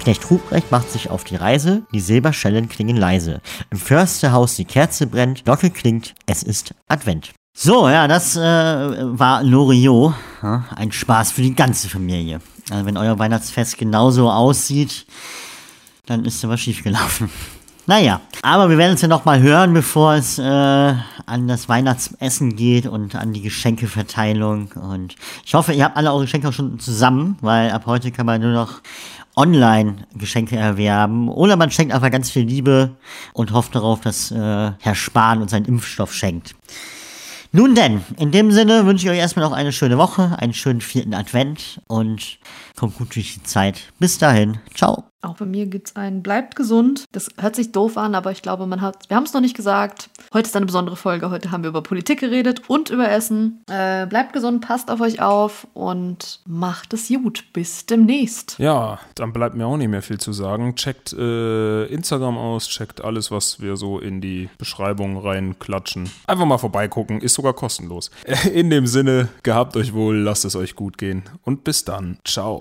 Knecht 0.00 0.30
Ruprecht 0.30 0.72
macht 0.72 0.90
sich 0.90 1.10
auf 1.10 1.24
die 1.24 1.36
Reise, 1.36 1.82
die 1.92 2.00
Silberschellen 2.00 2.68
klingen 2.68 2.96
leise. 2.96 3.40
Im 3.70 3.78
Försterhaus 3.78 4.56
die 4.56 4.64
Kerze 4.64 5.06
brennt, 5.06 5.44
Glocke 5.44 5.70
klingt, 5.70 6.14
es 6.26 6.42
ist 6.42 6.74
Advent. 6.88 7.32
So, 7.62 7.90
ja, 7.90 8.08
das 8.08 8.36
äh, 8.36 8.40
war 8.40 9.42
Loriot. 9.42 10.14
Ja, 10.42 10.64
ein 10.76 10.92
Spaß 10.92 11.32
für 11.32 11.42
die 11.42 11.54
ganze 11.54 11.90
Familie. 11.90 12.40
Also 12.70 12.86
wenn 12.86 12.96
euer 12.96 13.18
Weihnachtsfest 13.18 13.76
genauso 13.76 14.30
aussieht, 14.30 15.04
dann 16.06 16.24
ist 16.24 16.42
da 16.42 16.48
was 16.48 16.60
schiefgelaufen. 16.60 17.28
Naja, 17.86 18.20
aber 18.42 18.70
wir 18.70 18.78
werden 18.78 18.94
es 18.94 19.00
ja 19.00 19.08
nochmal 19.08 19.42
hören, 19.42 19.74
bevor 19.74 20.14
es 20.14 20.38
äh, 20.38 20.42
an 20.44 21.48
das 21.48 21.68
Weihnachtsessen 21.68 22.54
geht 22.54 22.86
und 22.86 23.16
an 23.16 23.32
die 23.32 23.42
Geschenkeverteilung. 23.42 24.72
Und 24.72 25.16
ich 25.44 25.54
hoffe, 25.54 25.72
ihr 25.72 25.84
habt 25.86 25.96
alle 25.96 26.12
eure 26.12 26.22
Geschenke 26.22 26.48
auch 26.48 26.52
schon 26.52 26.78
zusammen, 26.78 27.36
weil 27.40 27.72
ab 27.72 27.86
heute 27.86 28.12
kann 28.12 28.26
man 28.26 28.42
nur 28.42 28.52
noch 28.52 28.80
online 29.34 30.06
Geschenke 30.14 30.56
erwerben. 30.56 31.28
Oder 31.28 31.56
man 31.56 31.72
schenkt 31.72 31.92
einfach 31.92 32.12
ganz 32.12 32.30
viel 32.30 32.44
Liebe 32.44 32.90
und 33.32 33.50
hofft 33.50 33.74
darauf, 33.74 34.00
dass 34.02 34.30
äh, 34.30 34.36
Herr 34.78 34.94
Spahn 34.94 35.42
uns 35.42 35.52
einen 35.52 35.66
Impfstoff 35.66 36.14
schenkt. 36.14 36.54
Nun 37.52 37.74
denn, 37.74 38.04
in 38.16 38.30
dem 38.30 38.52
Sinne 38.52 38.86
wünsche 38.86 39.06
ich 39.06 39.10
euch 39.10 39.18
erstmal 39.18 39.44
noch 39.44 39.52
eine 39.52 39.72
schöne 39.72 39.98
Woche, 39.98 40.36
einen 40.38 40.54
schönen 40.54 40.80
vierten 40.80 41.14
Advent 41.14 41.80
und 41.88 42.38
kommt 42.76 42.96
gut 42.96 43.16
durch 43.16 43.34
die 43.34 43.42
Zeit. 43.42 43.92
Bis 43.98 44.18
dahin, 44.18 44.58
ciao. 44.72 45.04
Auch 45.22 45.36
bei 45.36 45.44
mir 45.44 45.66
gibt 45.66 45.88
es 45.88 45.96
ein 45.96 46.22
Bleibt 46.22 46.56
gesund. 46.56 47.04
Das 47.12 47.28
hört 47.38 47.54
sich 47.54 47.72
doof 47.72 47.98
an, 47.98 48.14
aber 48.14 48.32
ich 48.32 48.40
glaube, 48.40 48.66
man 48.66 48.80
hat, 48.80 49.08
wir 49.08 49.16
haben 49.16 49.24
es 49.24 49.34
noch 49.34 49.40
nicht 49.42 49.56
gesagt. 49.56 50.08
Heute 50.32 50.48
ist 50.48 50.56
eine 50.56 50.66
besondere 50.66 50.96
Folge. 50.96 51.30
Heute 51.30 51.50
haben 51.50 51.62
wir 51.62 51.68
über 51.68 51.82
Politik 51.82 52.20
geredet 52.20 52.62
und 52.68 52.88
über 52.88 53.10
Essen. 53.10 53.62
Äh, 53.68 54.06
bleibt 54.06 54.32
gesund, 54.32 54.66
passt 54.66 54.90
auf 54.90 55.00
euch 55.00 55.20
auf 55.20 55.66
und 55.74 56.40
macht 56.46 56.94
es 56.94 57.08
gut. 57.08 57.44
Bis 57.52 57.84
demnächst. 57.84 58.58
Ja, 58.58 58.98
dann 59.14 59.32
bleibt 59.32 59.56
mir 59.56 59.66
auch 59.66 59.76
nicht 59.76 59.88
mehr 59.88 60.02
viel 60.02 60.18
zu 60.18 60.32
sagen. 60.32 60.74
Checkt 60.76 61.12
äh, 61.12 61.84
Instagram 61.86 62.38
aus, 62.38 62.68
checkt 62.68 63.02
alles, 63.02 63.30
was 63.30 63.60
wir 63.60 63.76
so 63.76 63.98
in 63.98 64.20
die 64.20 64.48
Beschreibung 64.56 65.18
reinklatschen. 65.18 66.10
Einfach 66.26 66.46
mal 66.46 66.58
vorbeigucken, 66.58 67.20
ist 67.20 67.34
sogar 67.34 67.52
kostenlos. 67.52 68.10
In 68.52 68.70
dem 68.70 68.86
Sinne, 68.86 69.28
gehabt 69.42 69.76
euch 69.76 69.92
wohl, 69.92 70.16
lasst 70.16 70.44
es 70.44 70.56
euch 70.56 70.76
gut 70.76 70.98
gehen 70.98 71.24
und 71.42 71.64
bis 71.64 71.84
dann. 71.84 72.18
Ciao. 72.24 72.60